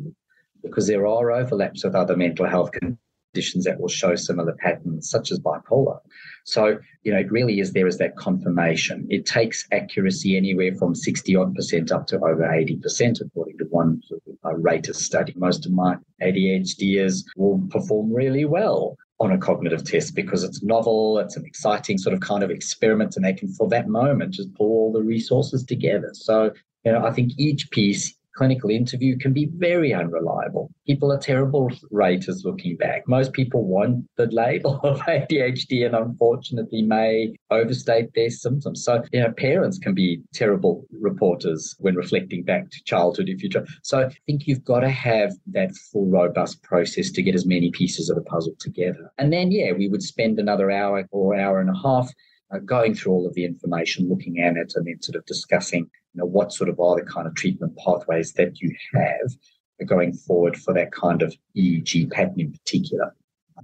because 0.63 0.87
there 0.87 1.07
are 1.07 1.31
overlaps 1.31 1.83
with 1.83 1.95
other 1.95 2.17
mental 2.17 2.47
health 2.47 2.71
conditions 2.71 3.65
that 3.65 3.79
will 3.79 3.87
show 3.87 4.15
similar 4.15 4.53
patterns, 4.53 5.09
such 5.09 5.31
as 5.31 5.39
bipolar. 5.39 5.99
So, 6.45 6.77
you 7.03 7.11
know, 7.11 7.19
it 7.19 7.31
really 7.31 7.59
is 7.59 7.73
there 7.73 7.87
is 7.87 7.97
that 7.97 8.17
confirmation. 8.17 9.07
It 9.09 9.25
takes 9.25 9.67
accuracy 9.71 10.37
anywhere 10.37 10.73
from 10.75 10.95
60 10.95 11.35
odd 11.35 11.55
percent 11.55 11.91
up 11.91 12.07
to 12.07 12.17
over 12.17 12.43
80%, 12.43 13.21
according 13.21 13.57
to 13.57 13.65
one 13.65 14.01
uh, 14.43 14.55
rater 14.55 14.93
study. 14.93 15.33
Most 15.35 15.65
of 15.65 15.71
my 15.71 15.97
ADHDers 16.21 17.23
will 17.35 17.61
perform 17.69 18.13
really 18.13 18.45
well 18.45 18.97
on 19.19 19.31
a 19.31 19.37
cognitive 19.37 19.83
test 19.83 20.13
because 20.13 20.43
it's 20.43 20.61
novel, 20.61 21.19
it's 21.19 21.37
an 21.37 21.45
exciting 21.45 21.97
sort 21.97 22.13
of 22.13 22.19
kind 22.19 22.43
of 22.43 22.51
experiment, 22.51 23.15
and 23.15 23.23
they 23.23 23.33
can, 23.33 23.47
for 23.47 23.67
that 23.69 23.87
moment, 23.87 24.33
just 24.33 24.53
pull 24.55 24.67
all 24.67 24.91
the 24.91 25.01
resources 25.01 25.63
together. 25.63 26.09
So, 26.13 26.51
you 26.83 26.91
know, 26.91 27.05
I 27.05 27.11
think 27.11 27.31
each 27.37 27.71
piece 27.71 28.13
clinical 28.35 28.69
interview 28.69 29.17
can 29.17 29.33
be 29.33 29.49
very 29.55 29.93
unreliable. 29.93 30.69
People 30.85 31.11
are 31.11 31.17
terrible 31.17 31.71
raters 31.91 32.43
looking 32.45 32.75
back. 32.77 33.07
Most 33.07 33.33
people 33.33 33.65
want 33.65 34.05
the 34.17 34.27
label 34.27 34.79
of 34.83 34.99
ADHD 35.01 35.85
and 35.85 35.95
unfortunately 35.95 36.81
may 36.81 37.33
overstate 37.49 38.09
their 38.13 38.29
symptoms. 38.29 38.83
So, 38.83 39.03
you 39.11 39.21
know, 39.21 39.31
parents 39.31 39.77
can 39.79 39.93
be 39.93 40.21
terrible 40.33 40.85
reporters 40.91 41.75
when 41.79 41.95
reflecting 41.95 42.43
back 42.43 42.69
to 42.69 42.83
childhood 42.83 43.29
if 43.29 43.41
you 43.41 43.49
try. 43.49 43.63
So 43.83 44.01
I 44.01 44.09
think 44.25 44.47
you've 44.47 44.65
got 44.65 44.81
to 44.81 44.89
have 44.89 45.33
that 45.47 45.75
full 45.91 46.07
robust 46.07 46.61
process 46.63 47.11
to 47.11 47.21
get 47.21 47.35
as 47.35 47.45
many 47.45 47.71
pieces 47.71 48.09
of 48.09 48.15
the 48.15 48.23
puzzle 48.23 48.55
together. 48.59 49.11
And 49.17 49.31
then, 49.31 49.51
yeah, 49.51 49.71
we 49.71 49.87
would 49.87 50.03
spend 50.03 50.39
another 50.39 50.69
hour 50.69 51.07
or 51.11 51.35
hour 51.35 51.59
and 51.59 51.69
a 51.69 51.79
half 51.81 52.11
uh, 52.55 52.59
going 52.59 52.95
through 52.95 53.11
all 53.11 53.27
of 53.27 53.33
the 53.33 53.45
information, 53.45 54.09
looking 54.09 54.39
at 54.39 54.57
it, 54.57 54.73
and 54.75 54.85
then 54.85 55.01
sort 55.01 55.15
of 55.15 55.25
discussing, 55.25 55.81
you 56.13 56.19
know, 56.19 56.25
what 56.25 56.53
sort 56.53 56.69
of 56.69 56.79
are 56.79 56.95
the 56.95 57.05
kind 57.05 57.27
of 57.27 57.35
treatment 57.35 57.77
pathways 57.77 58.33
that 58.33 58.59
you 58.61 58.73
have 58.93 59.87
going 59.87 60.13
forward 60.13 60.55
for 60.55 60.73
that 60.73 60.91
kind 60.91 61.21
of 61.21 61.35
EEG 61.57 62.09
pattern 62.11 62.39
in 62.39 62.51
particular. 62.51 63.13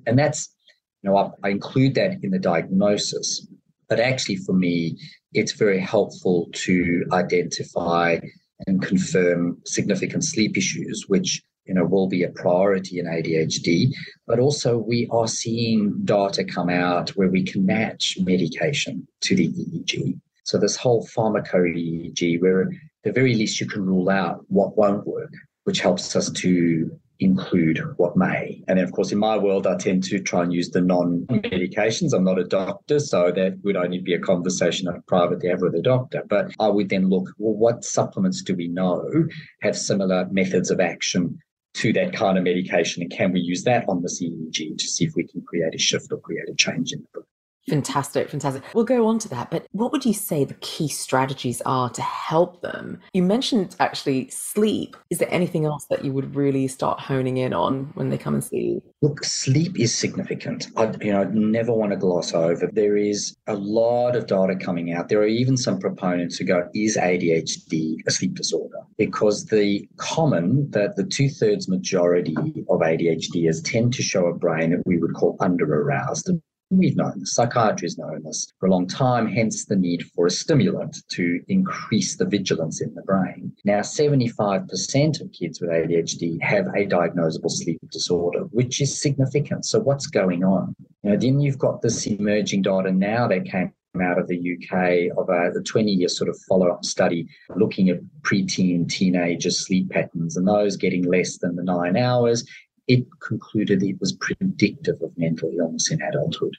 And 0.05 0.19
that's, 0.19 0.53
you 1.01 1.09
know, 1.09 1.17
I, 1.17 1.47
I 1.47 1.49
include 1.49 1.95
that 1.95 2.17
in 2.21 2.31
the 2.31 2.39
diagnosis, 2.39 3.47
but 3.87 3.99
actually 3.99 4.37
for 4.37 4.53
me, 4.53 4.97
it's 5.33 5.53
very 5.53 5.79
helpful 5.79 6.49
to 6.53 7.05
identify 7.13 8.19
and 8.67 8.81
confirm 8.81 9.57
significant 9.65 10.23
sleep 10.23 10.57
issues, 10.57 11.05
which 11.07 11.41
you 11.65 11.73
know, 11.73 11.85
will 11.85 12.07
be 12.07 12.23
a 12.23 12.29
priority 12.29 12.99
in 12.99 13.05
ADHD. 13.05 13.93
But 14.27 14.39
also, 14.39 14.77
we 14.77 15.07
are 15.11 15.27
seeing 15.27 15.93
data 16.03 16.43
come 16.43 16.69
out 16.69 17.11
where 17.11 17.29
we 17.29 17.43
can 17.43 17.65
match 17.65 18.17
medication 18.19 19.07
to 19.21 19.35
the 19.35 19.49
EEG. 19.49 20.19
So 20.43 20.57
this 20.57 20.75
whole 20.75 21.07
pharmaco 21.07 21.59
EEG, 21.63 22.41
where 22.41 22.63
at 22.63 22.69
the 23.03 23.11
very 23.11 23.35
least 23.35 23.61
you 23.61 23.67
can 23.67 23.85
rule 23.85 24.09
out 24.09 24.43
what 24.47 24.77
won't 24.77 25.05
work. 25.07 25.31
which 25.65 25.79
helps 25.79 26.15
us 26.15 26.31
to 26.31 26.89
include 27.19 27.79
what 27.97 28.17
may. 28.17 28.63
And 28.67 28.77
then, 28.77 28.85
of 28.85 28.91
course, 28.91 29.11
in 29.11 29.19
my 29.19 29.37
world, 29.37 29.67
I 29.67 29.77
tend 29.77 30.03
to 30.05 30.19
try 30.19 30.41
and 30.41 30.51
use 30.51 30.71
the 30.71 30.81
non 30.81 31.27
medications. 31.29 32.13
I'm 32.13 32.23
not 32.23 32.39
a 32.39 32.43
doctor, 32.43 32.99
so 32.99 33.31
that 33.31 33.59
would 33.63 33.75
only 33.75 33.99
be 33.99 34.15
a 34.15 34.19
conversation 34.19 34.87
I'd 34.87 35.05
privately 35.05 35.49
have 35.49 35.61
with 35.61 35.75
a 35.75 35.81
doctor. 35.81 36.23
But 36.27 36.51
I 36.59 36.67
would 36.67 36.89
then 36.89 37.09
look, 37.09 37.29
well, 37.37 37.53
what 37.53 37.83
supplements 37.83 38.41
do 38.41 38.55
we 38.55 38.67
know 38.67 39.27
have 39.61 39.77
similar 39.77 40.27
methods 40.31 40.71
of 40.71 40.79
action 40.79 41.37
to 41.75 41.93
that 41.93 42.13
kind 42.13 42.37
of 42.37 42.43
medication? 42.43 43.01
And 43.01 43.11
can 43.11 43.31
we 43.31 43.39
use 43.39 43.63
that 43.63 43.85
on 43.87 44.01
the 44.01 44.09
QEEG 44.09 44.77
to 44.77 44.85
see 44.85 45.05
if 45.05 45.13
we 45.15 45.27
can 45.27 45.41
create 45.41 45.75
a 45.75 45.77
shift 45.77 46.11
or 46.11 46.19
create 46.19 46.49
a 46.49 46.55
change 46.55 46.91
in 46.93 47.05
the 47.13 47.21
Fantastic, 47.69 48.29
fantastic. 48.29 48.63
We'll 48.73 48.85
go 48.85 49.07
on 49.07 49.19
to 49.19 49.29
that, 49.29 49.51
but 49.51 49.67
what 49.71 49.91
would 49.91 50.03
you 50.03 50.13
say 50.13 50.43
the 50.43 50.55
key 50.55 50.87
strategies 50.87 51.61
are 51.61 51.89
to 51.91 52.01
help 52.01 52.61
them? 52.61 52.99
You 53.13 53.21
mentioned 53.23 53.75
actually 53.79 54.29
sleep. 54.29 54.97
Is 55.09 55.19
there 55.19 55.31
anything 55.31 55.65
else 55.65 55.85
that 55.85 56.03
you 56.03 56.11
would 56.11 56.35
really 56.35 56.67
start 56.67 56.99
honing 56.99 57.37
in 57.37 57.53
on 57.53 57.91
when 57.93 58.09
they 58.09 58.17
come 58.17 58.33
and 58.33 58.43
see 58.43 58.57
you? 58.57 58.83
Look, 59.01 59.23
sleep 59.23 59.79
is 59.79 59.93
significant. 59.93 60.67
I, 60.75 60.91
you 61.01 61.13
know, 61.13 61.21
I 61.21 61.25
never 61.25 61.71
want 61.71 61.91
to 61.91 61.97
gloss 61.97 62.33
over. 62.33 62.69
There 62.73 62.97
is 62.97 63.35
a 63.47 63.55
lot 63.55 64.15
of 64.15 64.27
data 64.27 64.55
coming 64.55 64.93
out. 64.93 65.09
There 65.09 65.21
are 65.21 65.27
even 65.27 65.55
some 65.55 65.79
proponents 65.79 66.37
who 66.37 66.45
go, 66.45 66.67
"Is 66.73 66.97
ADHD 66.97 67.97
a 68.07 68.11
sleep 68.11 68.35
disorder?" 68.35 68.77
Because 68.97 69.45
the 69.45 69.87
common, 69.97 70.69
that 70.71 70.95
the 70.95 71.03
two 71.03 71.29
thirds 71.29 71.67
majority 71.67 72.35
of 72.69 72.79
ADHDers 72.79 73.63
tend 73.63 73.93
to 73.93 74.03
show 74.03 74.25
a 74.25 74.33
brain 74.33 74.71
that 74.71 74.83
we 74.85 74.97
would 74.97 75.13
call 75.13 75.37
under 75.39 75.65
aroused. 75.65 76.29
We've 76.71 76.95
known 76.95 77.19
this, 77.19 77.33
psychiatry 77.33 77.85
has 77.85 77.97
known 77.97 78.23
this 78.23 78.53
for 78.57 78.67
a 78.67 78.71
long 78.71 78.87
time, 78.87 79.27
hence 79.27 79.65
the 79.65 79.75
need 79.75 80.03
for 80.15 80.27
a 80.27 80.31
stimulant 80.31 80.97
to 81.09 81.41
increase 81.49 82.15
the 82.15 82.25
vigilance 82.25 82.79
in 82.79 82.95
the 82.95 83.01
brain. 83.01 83.51
Now, 83.65 83.81
75% 83.81 85.21
of 85.21 85.31
kids 85.33 85.59
with 85.59 85.69
ADHD 85.69 86.41
have 86.41 86.67
a 86.67 86.85
diagnosable 86.85 87.49
sleep 87.49 87.81
disorder, 87.91 88.43
which 88.51 88.79
is 88.79 89.01
significant. 89.01 89.65
So, 89.65 89.81
what's 89.81 90.07
going 90.07 90.45
on? 90.45 90.73
You 91.03 91.09
know, 91.09 91.17
then 91.17 91.41
you've 91.41 91.59
got 91.59 91.81
this 91.81 92.07
emerging 92.07 92.61
data 92.61 92.93
now 92.93 93.27
that 93.27 93.43
came 93.43 93.73
out 94.01 94.17
of 94.17 94.29
the 94.29 94.37
UK 94.37 95.17
of 95.17 95.27
a, 95.27 95.51
a 95.51 95.63
20 95.63 95.91
year 95.91 96.07
sort 96.07 96.29
of 96.29 96.39
follow 96.47 96.69
up 96.69 96.85
study 96.85 97.27
looking 97.57 97.89
at 97.89 97.99
preteen 98.21 98.87
teenagers' 98.87 99.65
sleep 99.65 99.89
patterns 99.89 100.37
and 100.37 100.47
those 100.47 100.77
getting 100.77 101.03
less 101.03 101.37
than 101.39 101.57
the 101.57 101.63
nine 101.63 101.97
hours 101.97 102.45
it 102.87 103.05
concluded 103.21 103.83
it 103.83 103.99
was 103.99 104.13
predictive 104.13 105.01
of 105.01 105.17
mental 105.17 105.51
illness 105.57 105.91
in 105.91 106.01
adulthood. 106.01 106.55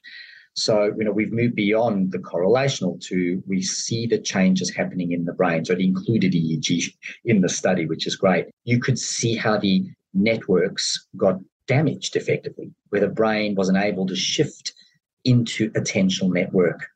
So, 0.55 0.93
you 0.99 1.05
know, 1.05 1.13
we've 1.13 1.33
moved 1.33 1.55
beyond 1.55 2.13
the 2.13 2.19
correlational 2.19 3.01
to 3.07 3.43
we 3.47 3.63
see 3.63 4.07
the 4.07 4.19
changes 4.19 4.71
happening 4.71 5.13
in 5.13 5.25
the 5.25 5.33
brain. 5.33 5.65
So 5.65 5.73
it 5.73 5.81
included 5.81 6.33
EEG 6.33 6.95
in 7.25 7.41
the 7.41 7.49
study, 7.49 7.87
which 7.87 8.07
is 8.07 8.17
great. 8.17 8.47
You 8.65 8.79
could 8.79 8.99
see 8.99 9.35
how 9.35 9.57
the 9.59 9.87
networks 10.13 11.07
got 11.17 11.39
damaged 11.67 12.17
effectively, 12.17 12.71
where 12.91 13.01
the 13.01 13.09
brain 13.09 13.55
wasn't 13.55 13.79
able 13.79 14.07
to 14.07 14.17
shift 14.17 14.75
into 15.25 15.71
attentional 15.71 16.33
network. 16.33 16.87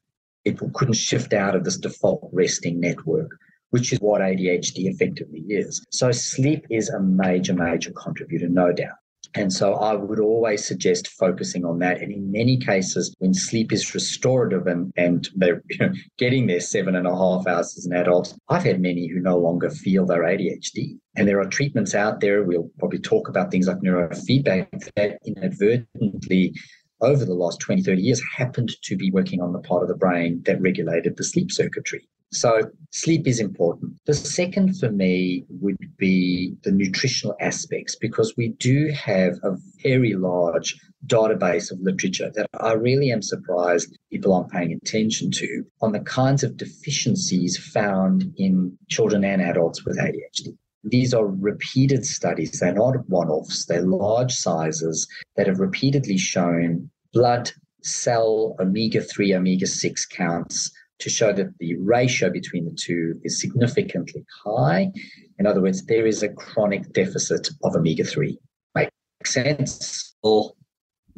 It 0.44 0.58
couldn't 0.74 0.94
shift 0.94 1.32
out 1.32 1.56
of 1.56 1.64
this 1.64 1.78
default 1.78 2.28
resting 2.32 2.78
network, 2.78 3.30
which 3.70 3.92
is 3.92 4.00
what 4.00 4.20
ADHD 4.20 4.86
effectively 4.86 5.40
is. 5.48 5.84
So 5.90 6.12
sleep 6.12 6.66
is 6.70 6.90
a 6.90 7.00
major, 7.00 7.54
major 7.54 7.92
contributor, 7.92 8.48
no 8.48 8.72
doubt. 8.72 8.96
And 9.36 9.52
so 9.52 9.74
I 9.74 9.94
would 9.94 10.18
always 10.18 10.66
suggest 10.66 11.08
focusing 11.08 11.64
on 11.64 11.78
that. 11.80 12.00
And 12.00 12.10
in 12.10 12.32
many 12.32 12.56
cases, 12.56 13.14
when 13.18 13.34
sleep 13.34 13.70
is 13.70 13.94
restorative 13.94 14.66
and, 14.66 14.92
and 14.96 15.28
they're 15.34 15.62
you 15.70 15.78
know, 15.78 15.92
getting 16.16 16.46
their 16.46 16.60
seven 16.60 16.96
and 16.96 17.06
a 17.06 17.14
half 17.14 17.46
hours 17.46 17.76
as 17.76 17.84
an 17.84 17.92
adult, 17.92 18.34
I've 18.48 18.64
had 18.64 18.80
many 18.80 19.06
who 19.08 19.20
no 19.20 19.38
longer 19.38 19.68
feel 19.68 20.06
their 20.06 20.22
ADHD. 20.22 20.98
And 21.16 21.28
there 21.28 21.40
are 21.40 21.48
treatments 21.48 21.94
out 21.94 22.20
there. 22.20 22.44
We'll 22.44 22.70
probably 22.78 22.98
talk 22.98 23.28
about 23.28 23.50
things 23.50 23.68
like 23.68 23.78
neurofeedback 23.78 24.90
that 24.96 25.18
inadvertently 25.26 26.54
over 27.02 27.26
the 27.26 27.34
last 27.34 27.60
20, 27.60 27.82
30 27.82 28.00
years 28.00 28.22
happened 28.34 28.72
to 28.82 28.96
be 28.96 29.10
working 29.10 29.42
on 29.42 29.52
the 29.52 29.58
part 29.60 29.82
of 29.82 29.88
the 29.88 29.94
brain 29.94 30.42
that 30.46 30.60
regulated 30.62 31.16
the 31.16 31.24
sleep 31.24 31.52
circuitry. 31.52 32.08
So 32.32 32.70
sleep 32.90 33.26
is 33.26 33.40
important. 33.40 33.94
The 34.06 34.14
second 34.14 34.78
for 34.78 34.90
me 34.90 35.44
would 35.48 35.76
be 35.96 36.54
the 36.64 36.72
nutritional 36.72 37.36
aspects 37.40 37.94
because 37.94 38.34
we 38.36 38.48
do 38.48 38.88
have 38.92 39.38
a 39.42 39.56
very 39.82 40.14
large 40.14 40.76
database 41.06 41.70
of 41.70 41.80
literature 41.80 42.30
that 42.34 42.48
I 42.60 42.72
really 42.72 43.12
am 43.12 43.22
surprised 43.22 43.96
people 44.10 44.34
aren't 44.34 44.50
paying 44.50 44.72
attention 44.72 45.30
to 45.32 45.64
on 45.80 45.92
the 45.92 46.00
kinds 46.00 46.42
of 46.42 46.56
deficiencies 46.56 47.56
found 47.56 48.32
in 48.36 48.76
children 48.88 49.24
and 49.24 49.40
adults 49.40 49.84
with 49.84 49.98
ADHD. 49.98 50.56
These 50.82 51.14
are 51.14 51.26
repeated 51.26 52.04
studies. 52.04 52.58
They're 52.58 52.72
not 52.72 53.08
one 53.08 53.28
offs, 53.28 53.66
they're 53.66 53.82
large 53.82 54.32
sizes 54.32 55.06
that 55.36 55.46
have 55.46 55.60
repeatedly 55.60 56.18
shown 56.18 56.90
blood 57.12 57.52
cell 57.82 58.56
omega 58.58 59.00
3, 59.00 59.34
omega 59.34 59.66
6 59.66 60.06
counts 60.06 60.72
to 60.98 61.10
show 61.10 61.32
that 61.32 61.56
the 61.58 61.76
ratio 61.76 62.30
between 62.30 62.64
the 62.64 62.76
two 62.76 63.20
is 63.24 63.40
significantly 63.40 64.24
high. 64.44 64.90
In 65.38 65.46
other 65.46 65.60
words, 65.60 65.84
there 65.86 66.06
is 66.06 66.22
a 66.22 66.28
chronic 66.28 66.92
deficit 66.92 67.48
of 67.62 67.74
omega 67.76 68.04
3. 68.04 68.38
Makes 68.74 68.90
sense? 69.24 70.14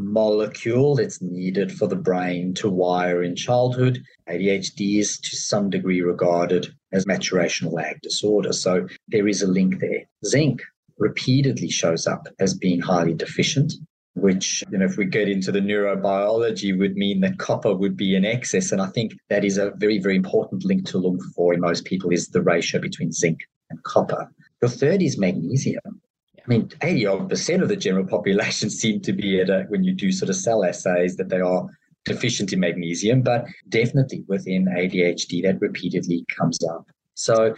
Molecule 0.01 0.95
that's 0.95 1.21
needed 1.21 1.73
for 1.73 1.89
the 1.89 1.97
brain 1.97 2.55
to 2.55 2.71
wire 2.71 3.23
in 3.25 3.35
childhood. 3.35 4.01
ADHD 4.29 5.01
is 5.01 5.19
to 5.19 5.35
some 5.35 5.71
degree 5.71 6.03
regarded 6.03 6.69
as 6.93 7.07
maturation 7.07 7.71
lag 7.71 8.01
disorder. 8.01 8.53
So 8.53 8.87
there 9.09 9.27
is 9.27 9.43
a 9.43 9.49
link 9.49 9.81
there. 9.81 10.05
Zinc 10.25 10.63
repeatedly 10.99 11.69
shows 11.69 12.07
up 12.07 12.29
as 12.39 12.55
being 12.55 12.81
highly 12.81 13.15
deficient 13.15 13.73
which, 14.21 14.63
you 14.71 14.79
know, 14.79 14.85
if 14.85 14.97
we 14.97 15.05
get 15.05 15.29
into 15.29 15.53
the 15.53 15.61
neurobiology, 15.61 16.79
would 16.79 16.97
mean 16.97 17.21
that 17.21 17.39
copper 17.39 17.75
would 17.75 17.97
be 17.97 18.15
in 18.15 18.25
excess. 18.25 18.73
And 18.73 18.81
I 18.81 18.87
think 18.87 19.13
that 19.29 19.45
is 19.45 19.59
a 19.59 19.73
very, 19.77 19.99
very 19.99 20.17
important 20.17 20.65
link 20.65 20.87
to 20.87 20.99
look 20.99 21.21
for 21.35 21.55
in 21.55 21.61
most 21.61 21.85
people 21.85 22.11
is 22.11 22.29
the 22.29 22.43
ratio 22.43 22.81
between 22.81 23.13
zinc 23.13 23.41
and 23.71 23.83
copper. 23.83 24.31
The 24.61 24.69
third 24.69 25.03
is 25.03 25.19
magnesium. 25.19 25.81
I 25.87 26.49
mean, 26.49 26.71
80 26.83 27.07
odd 27.07 27.29
percent 27.29 27.63
of 27.63 27.69
the 27.69 27.77
general 27.77 28.07
population 28.17 28.71
seem 28.71 29.01
to 29.03 29.13
be 29.13 29.41
at 29.41 29.51
a, 29.51 29.65
when 29.69 29.85
you 29.85 29.95
do 29.95 30.11
sort 30.11 30.31
of 30.31 30.37
cell 30.37 30.65
assays 30.65 31.17
that 31.17 31.29
they 31.29 31.41
are 31.41 31.67
deficient 32.05 32.53
in 32.53 32.61
magnesium, 32.61 33.23
but 33.23 33.47
definitely 33.69 34.25
within 34.29 34.67
ADHD 34.67 35.43
that 35.43 35.61
repeatedly 35.61 36.25
comes 36.37 36.59
up. 36.65 36.87
So 37.15 37.55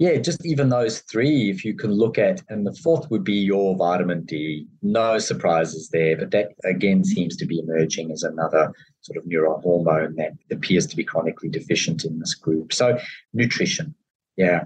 yeah, 0.00 0.16
just 0.16 0.46
even 0.46 0.70
those 0.70 1.00
three, 1.00 1.50
if 1.50 1.62
you 1.62 1.74
can 1.74 1.92
look 1.92 2.16
at, 2.16 2.42
and 2.48 2.66
the 2.66 2.72
fourth 2.72 3.10
would 3.10 3.22
be 3.22 3.34
your 3.34 3.76
vitamin 3.76 4.24
D. 4.24 4.66
No 4.80 5.18
surprises 5.18 5.90
there, 5.90 6.16
but 6.16 6.30
that 6.30 6.52
again 6.64 7.04
seems 7.04 7.36
to 7.36 7.44
be 7.44 7.58
emerging 7.58 8.10
as 8.10 8.22
another 8.22 8.72
sort 9.02 9.18
of 9.18 9.24
neurohormone 9.24 10.16
that 10.16 10.32
appears 10.50 10.86
to 10.86 10.96
be 10.96 11.04
chronically 11.04 11.50
deficient 11.50 12.06
in 12.06 12.18
this 12.18 12.34
group. 12.34 12.72
So, 12.72 12.98
nutrition, 13.34 13.94
yeah, 14.38 14.64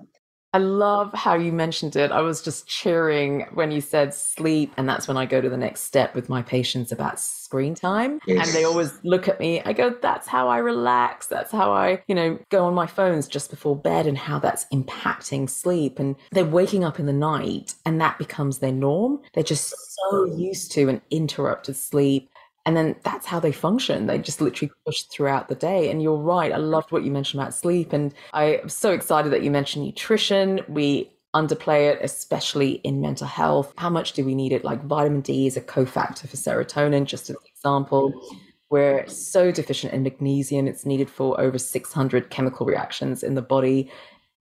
I 0.54 0.58
love 0.58 1.12
how 1.14 1.34
you 1.34 1.50
mentioned 1.50 1.96
it. 1.96 2.12
I 2.12 2.20
was 2.20 2.40
just 2.40 2.68
cheering 2.68 3.44
when 3.54 3.72
you 3.72 3.80
said 3.80 4.14
sleep. 4.14 4.72
And 4.76 4.88
that's 4.88 5.08
when 5.08 5.16
I 5.16 5.26
go 5.26 5.40
to 5.40 5.48
the 5.50 5.56
next 5.56 5.80
step 5.80 6.14
with 6.14 6.28
my 6.28 6.42
patients 6.42 6.92
about 6.92 7.18
screen 7.18 7.74
time. 7.74 8.20
Yes. 8.24 8.46
And 8.46 8.54
they 8.54 8.62
always 8.62 8.92
look 9.02 9.26
at 9.26 9.40
me. 9.40 9.62
I 9.62 9.72
go, 9.72 9.90
that's 10.00 10.28
how 10.28 10.46
I 10.46 10.58
relax. 10.58 11.26
That's 11.26 11.50
how 11.50 11.72
I, 11.72 12.04
you 12.06 12.14
know, 12.14 12.38
go 12.50 12.66
on 12.66 12.74
my 12.74 12.86
phones 12.86 13.26
just 13.26 13.50
before 13.50 13.74
bed 13.74 14.06
and 14.06 14.16
how 14.16 14.38
that's 14.38 14.64
impacting 14.66 15.50
sleep. 15.50 15.98
And 15.98 16.14
they're 16.30 16.44
waking 16.44 16.84
up 16.84 17.00
in 17.00 17.06
the 17.06 17.12
night 17.12 17.74
and 17.84 18.00
that 18.00 18.16
becomes 18.16 18.60
their 18.60 18.70
norm. 18.70 19.22
They're 19.32 19.42
just 19.42 19.74
so 19.96 20.24
used 20.36 20.70
to 20.72 20.88
an 20.88 21.02
interrupted 21.10 21.74
sleep 21.74 22.30
and 22.66 22.76
then 22.76 22.96
that's 23.02 23.26
how 23.26 23.38
they 23.38 23.52
function. 23.52 24.06
They 24.06 24.18
just 24.18 24.40
literally 24.40 24.72
push 24.86 25.02
throughout 25.02 25.48
the 25.48 25.54
day. 25.54 25.90
And 25.90 26.02
you're 26.02 26.16
right. 26.16 26.52
I 26.52 26.56
loved 26.56 26.92
what 26.92 27.04
you 27.04 27.10
mentioned 27.10 27.42
about 27.42 27.54
sleep. 27.54 27.92
And 27.92 28.14
I'm 28.32 28.68
so 28.68 28.92
excited 28.92 29.32
that 29.32 29.42
you 29.42 29.50
mentioned 29.50 29.84
nutrition. 29.84 30.60
We 30.68 31.10
underplay 31.34 31.92
it, 31.92 31.98
especially 32.00 32.72
in 32.84 33.00
mental 33.00 33.26
health. 33.26 33.74
How 33.76 33.90
much 33.90 34.12
do 34.12 34.24
we 34.24 34.34
need 34.34 34.52
it? 34.52 34.64
Like 34.64 34.82
vitamin 34.84 35.20
D 35.20 35.46
is 35.46 35.56
a 35.56 35.60
cofactor 35.60 36.28
for 36.28 36.36
serotonin, 36.36 37.04
just 37.04 37.28
as 37.28 37.36
an 37.36 37.42
example. 37.54 38.12
We're 38.70 39.06
so 39.08 39.52
deficient 39.52 39.92
in 39.92 40.02
magnesium. 40.02 40.66
It's 40.66 40.86
needed 40.86 41.10
for 41.10 41.38
over 41.38 41.58
600 41.58 42.30
chemical 42.30 42.64
reactions 42.64 43.22
in 43.22 43.34
the 43.34 43.42
body. 43.42 43.90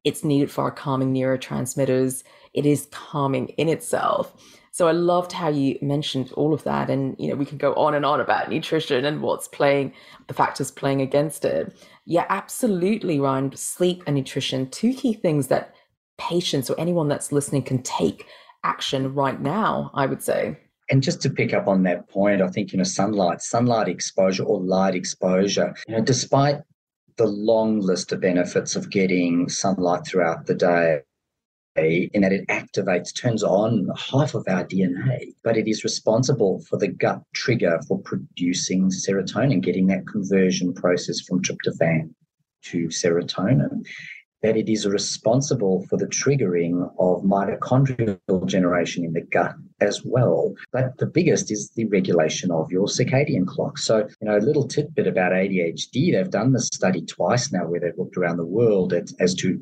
It's 0.06 0.24
needed 0.24 0.50
for 0.50 0.64
our 0.64 0.72
calming 0.72 1.14
neurotransmitters. 1.14 2.24
It 2.54 2.66
is 2.66 2.88
calming 2.92 3.50
in 3.50 3.68
itself. 3.68 4.34
So 4.74 4.88
I 4.88 4.92
loved 4.92 5.32
how 5.32 5.50
you 5.50 5.78
mentioned 5.84 6.32
all 6.32 6.52
of 6.52 6.64
that. 6.64 6.90
And, 6.90 7.16
you 7.20 7.30
know, 7.30 7.36
we 7.36 7.46
can 7.46 7.60
go 7.60 7.76
on 7.76 7.94
and 7.94 8.04
on 8.04 8.20
about 8.20 8.50
nutrition 8.50 9.06
and 9.06 9.22
what's 9.22 9.48
playing, 9.48 9.94
the 10.28 10.34
factors 10.34 10.72
playing 10.72 11.00
against 11.00 11.46
it. 11.46 11.78
Yeah, 12.08 12.26
absolutely, 12.30 13.20
Ryan. 13.20 13.56
Sleep 13.56 14.02
and 14.08 14.16
nutrition, 14.16 14.68
two 14.72 14.96
key 14.96 15.14
things 15.14 15.46
that 15.50 15.76
patients 16.18 16.72
or 16.72 16.80
anyone 16.80 17.08
that's 17.08 17.32
listening 17.32 17.62
can 17.62 17.84
take 17.84 18.26
action 18.64 19.14
right 19.14 19.40
now, 19.40 19.92
I 19.94 20.08
would 20.08 20.24
say. 20.24 20.58
And 20.90 21.04
just 21.04 21.22
to 21.22 21.30
pick 21.30 21.54
up 21.54 21.68
on 21.68 21.84
that 21.84 22.10
point, 22.10 22.42
I 22.42 22.48
think, 22.48 22.72
you 22.72 22.80
know, 22.80 22.84
sunlight, 22.84 23.44
sunlight 23.44 23.88
exposure 23.88 24.44
or 24.44 24.60
light 24.60 24.96
exposure, 24.96 25.76
you 25.88 25.96
know, 25.96 26.04
despite 26.04 26.62
the 27.18 27.28
long 27.28 27.80
list 27.80 28.12
of 28.12 28.22
benefits 28.22 28.76
of 28.76 28.90
getting 28.90 29.50
sunlight 29.50 30.08
throughout 30.08 30.48
the 30.48 30.56
day, 30.56 31.02
in 31.76 32.22
that 32.22 32.32
it 32.32 32.48
activates, 32.48 33.16
turns 33.16 33.44
on 33.44 33.90
half 33.98 34.36
of 34.36 34.46
our 34.48 34.64
DNA, 34.64 35.34
but 35.44 35.58
it 35.58 35.68
is 35.68 35.84
responsible 35.84 36.62
for 36.70 36.78
the 36.78 36.88
gut 36.88 37.22
trigger 37.34 37.80
for 37.88 38.00
producing 38.00 38.90
serotonin, 38.90 39.62
getting 39.62 39.88
that 39.88 40.08
conversion 40.08 40.74
process 40.74 41.20
from 41.22 41.42
tryptophan 41.42 42.14
to 42.64 42.88
serotonin 42.88 43.84
that 44.44 44.58
it 44.58 44.70
is 44.70 44.86
responsible 44.86 45.86
for 45.90 45.98
the 45.98 46.06
triggering 46.06 46.84
of 47.00 47.24
mitochondrial 47.24 48.46
generation 48.46 49.06
in 49.06 49.14
the 49.14 49.22
gut 49.22 49.56
as 49.80 50.04
well. 50.04 50.54
But 50.74 50.98
the 50.98 51.06
biggest 51.06 51.50
is 51.50 51.70
the 51.72 51.86
regulation 51.86 52.52
of 52.52 52.70
your 52.70 52.88
circadian 52.88 53.48
clock. 53.48 53.78
So, 53.78 54.00
you 54.00 54.28
know, 54.28 54.38
a 54.38 54.40
little 54.40 54.68
tidbit 54.68 55.08
about 55.08 55.32
ADHD, 55.32 56.12
they've 56.12 56.30
done 56.30 56.52
this 56.52 56.68
study 56.68 57.02
twice 57.06 57.54
now 57.54 57.66
where 57.66 57.80
they've 57.80 57.98
looked 57.98 58.18
around 58.18 58.36
the 58.36 58.46
world 58.46 58.92
at, 58.92 59.12
as 59.22 59.34
to 59.36 59.62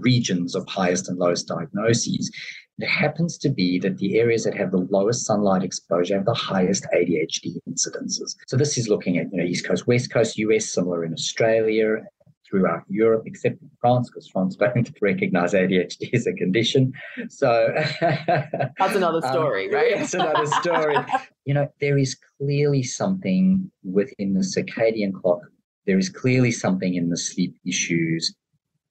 regions 0.00 0.54
of 0.54 0.66
highest 0.68 1.08
and 1.08 1.18
lowest 1.18 1.48
diagnoses. 1.48 2.30
It 2.78 2.88
happens 2.88 3.38
to 3.38 3.48
be 3.48 3.78
that 3.78 3.96
the 3.98 4.18
areas 4.18 4.44
that 4.44 4.54
have 4.56 4.70
the 4.70 4.86
lowest 4.90 5.24
sunlight 5.24 5.62
exposure 5.62 6.16
have 6.16 6.26
the 6.26 6.34
highest 6.34 6.86
ADHD 6.94 7.56
incidences. 7.68 8.36
So 8.46 8.56
this 8.56 8.76
is 8.76 8.88
looking 8.88 9.16
at 9.16 9.28
you 9.32 9.38
know 9.38 9.44
East 9.44 9.66
Coast, 9.66 9.86
West 9.86 10.12
Coast, 10.12 10.36
US, 10.36 10.68
similar 10.68 11.04
in 11.04 11.14
Australia, 11.14 12.02
throughout 12.48 12.82
Europe, 12.88 13.22
except 13.26 13.60
in 13.60 13.70
France, 13.80 14.08
because 14.08 14.28
France 14.28 14.56
don't 14.60 14.90
recognize 15.00 15.52
ADHD 15.52 16.12
as 16.14 16.26
a 16.26 16.32
condition. 16.32 16.92
So 17.28 17.74
that's 18.00 18.94
another 18.94 19.24
um, 19.24 19.32
story, 19.32 19.68
um, 19.68 19.74
right? 19.74 19.92
It's 19.92 20.14
another 20.14 20.46
story. 20.46 20.96
you 21.44 21.54
know, 21.54 21.68
there 21.80 21.98
is 21.98 22.16
clearly 22.38 22.82
something 22.82 23.70
within 23.84 24.34
the 24.34 24.40
circadian 24.40 25.12
clock. 25.12 25.40
There 25.86 25.98
is 25.98 26.08
clearly 26.08 26.50
something 26.50 26.94
in 26.94 27.10
the 27.10 27.16
sleep 27.16 27.54
issues. 27.64 28.34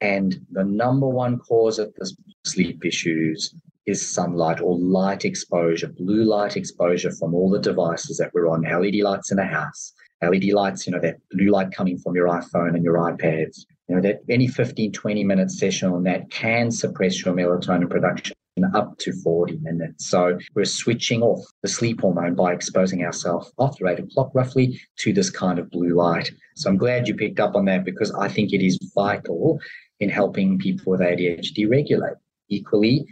And 0.00 0.38
the 0.50 0.64
number 0.64 1.08
one 1.08 1.38
cause 1.38 1.78
of 1.78 1.92
the 1.94 2.10
sleep 2.44 2.84
issues 2.84 3.54
is 3.86 4.06
sunlight 4.06 4.60
or 4.60 4.76
light 4.78 5.24
exposure, 5.24 5.88
blue 5.88 6.24
light 6.24 6.56
exposure 6.56 7.12
from 7.12 7.34
all 7.34 7.50
the 7.50 7.60
devices 7.60 8.18
that 8.18 8.32
we're 8.34 8.48
on, 8.48 8.62
LED 8.62 8.96
lights 8.96 9.30
in 9.30 9.36
the 9.36 9.44
house, 9.44 9.92
LED 10.22 10.52
lights, 10.52 10.86
you 10.86 10.92
know, 10.92 11.00
that 11.00 11.16
blue 11.30 11.50
light 11.50 11.70
coming 11.70 11.96
from 11.98 12.14
your 12.14 12.28
iPhone 12.28 12.74
and 12.74 12.84
your 12.84 12.96
iPads, 12.96 13.64
you 13.88 13.94
know, 13.94 14.02
that 14.02 14.20
any 14.28 14.48
15, 14.48 14.92
20 14.92 15.24
minute 15.24 15.50
session 15.50 15.92
on 15.92 16.02
that 16.04 16.30
can 16.30 16.70
suppress 16.70 17.24
your 17.24 17.34
melatonin 17.34 17.88
production 17.88 18.34
up 18.74 18.96
to 18.98 19.12
40 19.12 19.58
minutes. 19.58 20.06
So 20.06 20.38
we're 20.54 20.64
switching 20.64 21.22
off 21.22 21.44
the 21.62 21.68
sleep 21.68 22.00
hormone 22.00 22.34
by 22.34 22.52
exposing 22.52 23.04
ourselves 23.04 23.52
after 23.58 23.86
eight 23.86 23.98
o'clock 23.98 24.30
roughly 24.34 24.80
to 25.00 25.12
this 25.12 25.30
kind 25.30 25.58
of 25.58 25.70
blue 25.70 25.94
light. 25.94 26.30
So 26.54 26.70
I'm 26.70 26.78
glad 26.78 27.06
you 27.06 27.14
picked 27.14 27.38
up 27.38 27.54
on 27.54 27.66
that 27.66 27.84
because 27.84 28.12
I 28.12 28.28
think 28.28 28.52
it 28.52 28.64
is 28.64 28.78
vital 28.94 29.60
in 30.00 30.08
helping 30.08 30.58
people 30.58 30.90
with 30.90 31.00
ADHD 31.00 31.68
regulate. 31.68 32.16
Equally, 32.48 33.06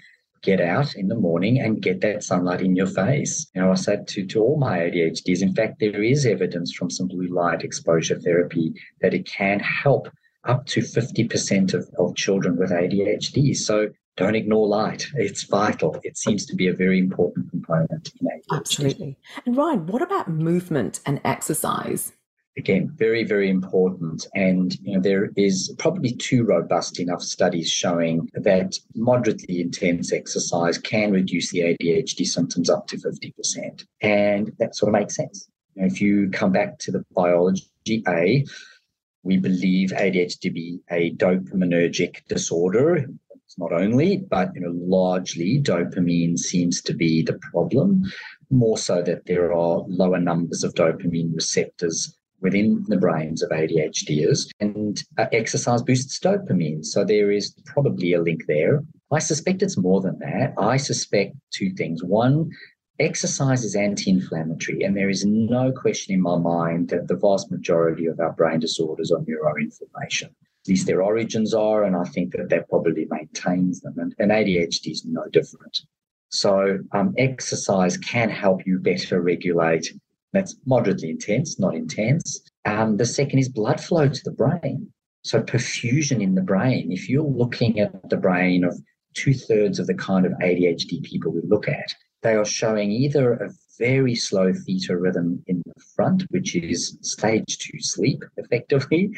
get 0.44 0.60
out 0.60 0.94
in 0.94 1.08
the 1.08 1.14
morning 1.14 1.58
and 1.58 1.82
get 1.82 2.00
that 2.02 2.22
sunlight 2.22 2.60
in 2.60 2.76
your 2.76 2.86
face. 2.86 3.46
You 3.54 3.62
know, 3.62 3.72
I 3.72 3.74
said 3.74 4.06
to, 4.08 4.26
to 4.26 4.40
all 4.40 4.58
my 4.58 4.78
ADHDs, 4.78 5.42
in 5.42 5.54
fact, 5.54 5.80
there 5.80 6.02
is 6.02 6.26
evidence 6.26 6.72
from 6.72 6.90
some 6.90 7.08
blue 7.08 7.28
light 7.28 7.62
exposure 7.62 8.20
therapy 8.20 8.74
that 9.00 9.14
it 9.14 9.26
can 9.26 9.58
help 9.60 10.08
up 10.44 10.66
to 10.66 10.80
50% 10.80 11.72
of, 11.72 11.88
of 11.98 12.14
children 12.14 12.56
with 12.56 12.70
ADHD. 12.70 13.56
So 13.56 13.88
don't 14.16 14.36
ignore 14.36 14.68
light. 14.68 15.06
It's 15.14 15.44
vital. 15.44 15.98
It 16.04 16.18
seems 16.18 16.44
to 16.46 16.54
be 16.54 16.68
a 16.68 16.74
very 16.74 16.98
important 16.98 17.50
component 17.50 18.10
in 18.20 18.28
ADHD. 18.28 18.56
Absolutely. 18.56 19.18
And 19.46 19.56
Ryan, 19.56 19.86
what 19.86 20.02
about 20.02 20.28
movement 20.28 21.00
and 21.06 21.20
exercise? 21.24 22.12
Again, 22.56 22.90
very, 22.96 23.24
very 23.24 23.50
important. 23.50 24.26
And 24.34 24.78
you 24.80 24.94
know, 24.94 25.00
there 25.00 25.30
is 25.36 25.74
probably 25.78 26.12
two 26.12 26.44
robust 26.44 27.00
enough 27.00 27.22
studies 27.22 27.70
showing 27.70 28.28
that 28.34 28.78
moderately 28.94 29.60
intense 29.60 30.12
exercise 30.12 30.78
can 30.78 31.12
reduce 31.12 31.50
the 31.50 31.76
ADHD 31.80 32.26
symptoms 32.26 32.70
up 32.70 32.86
to 32.88 32.96
50%. 32.96 33.84
And 34.02 34.52
that 34.58 34.76
sort 34.76 34.94
of 34.94 35.00
makes 35.00 35.16
sense. 35.16 35.48
You 35.74 35.82
know, 35.82 35.86
if 35.86 36.00
you 36.00 36.30
come 36.30 36.52
back 36.52 36.78
to 36.80 36.92
the 36.92 37.04
biology, 37.14 38.02
A, 38.06 38.44
we 39.24 39.36
believe 39.38 39.90
ADHD 39.90 40.38
to 40.40 40.50
be 40.50 40.80
a 40.90 41.12
dopaminergic 41.14 42.24
disorder. 42.28 43.06
It's 43.46 43.58
not 43.58 43.72
only, 43.72 44.18
but 44.18 44.54
you 44.54 44.60
know, 44.60 44.72
largely 44.74 45.60
dopamine 45.60 46.38
seems 46.38 46.80
to 46.82 46.94
be 46.94 47.22
the 47.22 47.38
problem. 47.50 48.04
More 48.50 48.78
so 48.78 49.02
that 49.02 49.26
there 49.26 49.52
are 49.52 49.82
lower 49.88 50.20
numbers 50.20 50.62
of 50.62 50.74
dopamine 50.74 51.34
receptors 51.34 52.16
within 52.44 52.84
the 52.88 52.98
brains 52.98 53.42
of 53.42 53.50
ADHDers, 53.50 54.48
and 54.60 55.02
uh, 55.18 55.26
exercise 55.32 55.82
boosts 55.82 56.20
dopamine. 56.20 56.84
So 56.84 57.02
there 57.02 57.32
is 57.32 57.56
probably 57.64 58.12
a 58.12 58.22
link 58.22 58.42
there. 58.46 58.84
I 59.10 59.18
suspect 59.18 59.62
it's 59.62 59.78
more 59.78 60.00
than 60.02 60.18
that. 60.20 60.52
I 60.58 60.76
suspect 60.76 61.36
two 61.52 61.70
things. 61.70 62.04
One, 62.04 62.50
exercise 63.00 63.64
is 63.64 63.74
anti 63.74 64.10
inflammatory, 64.10 64.82
and 64.82 64.94
there 64.94 65.08
is 65.08 65.24
no 65.24 65.72
question 65.72 66.14
in 66.14 66.20
my 66.20 66.36
mind 66.36 66.90
that 66.90 67.08
the 67.08 67.16
vast 67.16 67.50
majority 67.50 68.06
of 68.06 68.20
our 68.20 68.32
brain 68.32 68.60
disorders 68.60 69.10
are 69.10 69.20
neuroinflammation. 69.20 70.24
At 70.24 70.68
least 70.68 70.86
their 70.86 71.02
origins 71.02 71.54
are, 71.54 71.84
and 71.84 71.96
I 71.96 72.04
think 72.04 72.36
that 72.36 72.50
that 72.50 72.68
probably 72.68 73.06
maintains 73.10 73.80
them. 73.80 73.94
And, 73.98 74.14
and 74.18 74.30
ADHD 74.30 74.92
is 74.92 75.04
no 75.06 75.24
different. 75.32 75.80
So, 76.28 76.78
um, 76.92 77.14
exercise 77.16 77.96
can 77.96 78.28
help 78.28 78.66
you 78.66 78.78
better 78.78 79.20
regulate 79.20 79.94
that's 80.34 80.56
moderately 80.66 81.10
intense, 81.10 81.58
not 81.58 81.74
intense. 81.74 82.42
Um, 82.64 82.96
the 82.96 83.06
second 83.06 83.38
is 83.38 83.48
blood 83.48 83.80
flow 83.80 84.08
to 84.08 84.20
the 84.24 84.32
brain. 84.32 84.92
So 85.22 85.40
perfusion 85.40 86.20
in 86.20 86.34
the 86.34 86.42
brain. 86.42 86.92
If 86.92 87.08
you're 87.08 87.24
looking 87.24 87.80
at 87.80 88.10
the 88.10 88.16
brain 88.16 88.64
of 88.64 88.78
two 89.14 89.32
thirds 89.32 89.78
of 89.78 89.86
the 89.86 89.94
kind 89.94 90.26
of 90.26 90.32
ADHD 90.32 91.02
people 91.02 91.32
we 91.32 91.40
look 91.44 91.68
at, 91.68 91.94
they 92.22 92.34
are 92.34 92.44
showing 92.44 92.90
either 92.90 93.34
a 93.34 93.50
very 93.78 94.14
slow 94.14 94.52
theta 94.52 94.96
rhythm 94.96 95.42
in 95.46 95.62
the 95.66 95.82
front, 95.94 96.24
which 96.30 96.54
is 96.54 96.98
stage 97.02 97.58
two 97.58 97.80
sleep 97.80 98.22
effectively, 98.36 99.10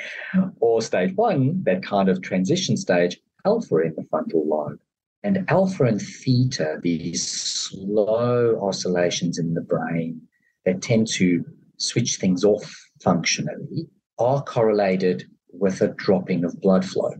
or 0.61 0.81
stage 0.81 1.14
one, 1.14 1.62
that 1.64 1.83
kind 1.83 2.09
of 2.09 2.22
transition 2.22 2.76
stage, 2.76 3.18
alpha 3.44 3.76
in 3.79 3.94
the 3.96 4.05
frontal 4.11 4.46
lobe. 4.46 4.79
And 5.22 5.44
alpha 5.48 5.85
and 5.85 6.00
theta, 6.00 6.79
these 6.83 7.26
slow 7.26 8.61
oscillations 8.62 9.38
in 9.38 9.55
the 9.55 9.61
brain, 9.61 10.20
that 10.66 10.83
tend 10.83 11.07
to 11.07 11.44
switch 11.79 12.16
things 12.16 12.44
off 12.44 12.70
functionally 13.00 13.88
are 14.18 14.42
correlated 14.42 15.24
with 15.52 15.81
a 15.81 15.88
dropping 15.88 16.44
of 16.44 16.61
blood 16.61 16.85
flow. 16.85 17.12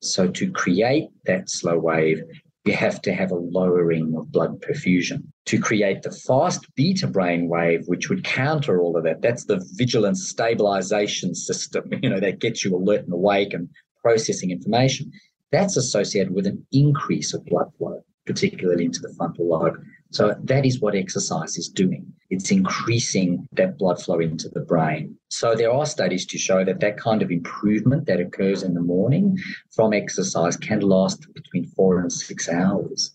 So, 0.00 0.28
to 0.28 0.50
create 0.50 1.08
that 1.26 1.50
slow 1.50 1.78
wave, 1.78 2.22
you 2.64 2.74
have 2.74 3.02
to 3.02 3.12
have 3.12 3.30
a 3.30 3.36
lowering 3.36 4.14
of 4.16 4.30
blood 4.32 4.60
perfusion. 4.60 5.24
To 5.46 5.58
create 5.58 6.02
the 6.02 6.12
fast 6.12 6.66
beta 6.76 7.06
brain 7.06 7.48
wave, 7.48 7.82
which 7.86 8.08
would 8.08 8.24
counter 8.24 8.80
all 8.80 8.96
of 8.96 9.04
that, 9.04 9.20
that's 9.20 9.44
the 9.44 9.64
vigilance 9.74 10.28
stabilization 10.28 11.34
system, 11.34 11.84
you 12.02 12.08
know, 12.08 12.20
that 12.20 12.38
gets 12.38 12.64
you 12.64 12.74
alert 12.74 13.04
and 13.04 13.12
awake 13.12 13.52
and 13.52 13.68
processing 14.00 14.50
information. 14.50 15.10
That's 15.50 15.76
associated 15.76 16.34
with 16.34 16.46
an 16.46 16.64
increase 16.72 17.34
of 17.34 17.44
blood 17.44 17.70
flow, 17.78 18.04
particularly 18.26 18.86
into 18.86 19.00
the 19.00 19.12
frontal 19.16 19.48
lobe. 19.48 19.82
So 20.12 20.36
that 20.44 20.66
is 20.66 20.80
what 20.80 20.94
exercise 20.94 21.56
is 21.56 21.68
doing. 21.68 22.12
It's 22.28 22.50
increasing 22.50 23.46
that 23.52 23.78
blood 23.78 24.00
flow 24.00 24.20
into 24.20 24.48
the 24.48 24.60
brain. 24.60 25.16
So 25.30 25.54
there 25.54 25.72
are 25.72 25.86
studies 25.86 26.26
to 26.26 26.38
show 26.38 26.64
that 26.64 26.80
that 26.80 26.98
kind 26.98 27.22
of 27.22 27.30
improvement 27.30 28.06
that 28.06 28.20
occurs 28.20 28.62
in 28.62 28.74
the 28.74 28.80
morning 28.80 29.38
from 29.74 29.94
exercise 29.94 30.56
can 30.56 30.80
last 30.80 31.26
between 31.34 31.64
four 31.64 32.00
and 32.00 32.12
six 32.12 32.48
hours. 32.48 33.14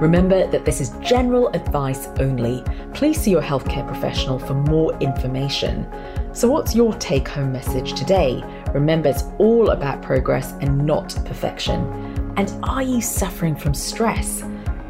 Remember 0.00 0.46
that 0.50 0.66
this 0.66 0.82
is 0.82 0.90
general 1.00 1.48
advice 1.54 2.08
only. 2.18 2.62
Please 2.92 3.18
see 3.18 3.30
your 3.30 3.40
healthcare 3.40 3.86
professional 3.86 4.38
for 4.38 4.52
more 4.52 4.94
information. 4.98 5.90
So, 6.34 6.50
what's 6.50 6.74
your 6.74 6.92
take 6.94 7.26
home 7.28 7.50
message 7.50 7.94
today? 7.94 8.42
Remember, 8.74 9.08
it's 9.08 9.24
all 9.38 9.70
about 9.70 10.02
progress 10.02 10.52
and 10.60 10.84
not 10.84 11.16
perfection. 11.24 11.80
And 12.36 12.52
are 12.64 12.82
you 12.82 13.00
suffering 13.00 13.56
from 13.56 13.72
stress? 13.72 14.42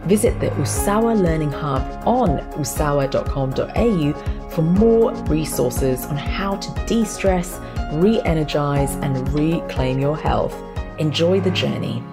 Visit 0.07 0.39
the 0.39 0.51
Usawa 0.51 1.21
Learning 1.21 1.51
Hub 1.51 1.83
on 2.07 2.39
usawa.com.au 2.53 4.51
for 4.51 4.63
more 4.63 5.13
resources 5.25 6.07
on 6.07 6.17
how 6.17 6.55
to 6.55 6.87
de 6.87 7.05
stress, 7.05 7.59
re 7.95 8.21
energize, 8.23 8.95
and 9.03 9.29
reclaim 9.35 9.99
your 9.99 10.17
health. 10.17 10.55
Enjoy 10.99 11.41
the 11.41 11.51
journey. 11.51 12.05